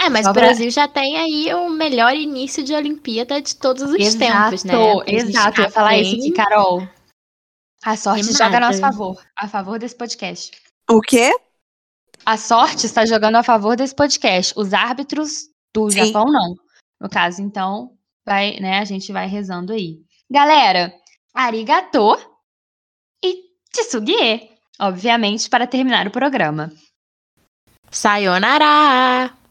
É, 0.00 0.08
mas 0.10 0.26
o 0.26 0.32
Brasil 0.32 0.70
já 0.70 0.86
tem 0.86 1.16
aí 1.16 1.54
o 1.54 1.70
melhor 1.70 2.14
início 2.14 2.62
de 2.62 2.74
Olimpíada 2.74 3.40
de 3.40 3.56
todos 3.56 3.82
os 3.82 3.94
exato, 3.94 4.50
tempos, 4.50 4.64
né? 4.64 4.74
Exato, 5.06 5.60
eu 5.60 5.64
ia 5.64 5.70
falar 5.70 5.96
isso 5.96 6.16
aqui, 6.16 6.32
Carol. 6.32 6.86
A 7.82 7.96
sorte 7.96 8.32
joga 8.32 8.56
a 8.56 8.60
nosso 8.60 8.80
favor, 8.80 9.22
a 9.36 9.48
favor 9.48 9.78
desse 9.78 9.94
podcast. 9.94 10.50
O 10.90 11.00
quê? 11.00 11.34
A 12.24 12.36
sorte 12.36 12.86
está 12.86 13.04
jogando 13.04 13.36
a 13.36 13.42
favor 13.42 13.76
desse 13.76 13.94
podcast. 13.94 14.52
Os 14.56 14.72
árbitros 14.72 15.48
do 15.74 15.90
Sim. 15.90 16.06
Japão, 16.06 16.24
não. 16.24 16.54
No 17.00 17.08
caso, 17.08 17.42
então, 17.42 17.96
vai, 18.26 18.58
né, 18.60 18.78
a 18.78 18.84
gente 18.84 19.12
vai 19.12 19.26
rezando 19.26 19.72
aí. 19.72 20.00
Galera, 20.30 20.94
arigato 21.34 22.16
e 23.22 23.42
tsugie, 23.70 24.50
obviamente, 24.78 25.50
para 25.50 25.66
terminar 25.66 26.06
o 26.06 26.10
programa. 26.10 26.72
Sayonara! 27.90 29.43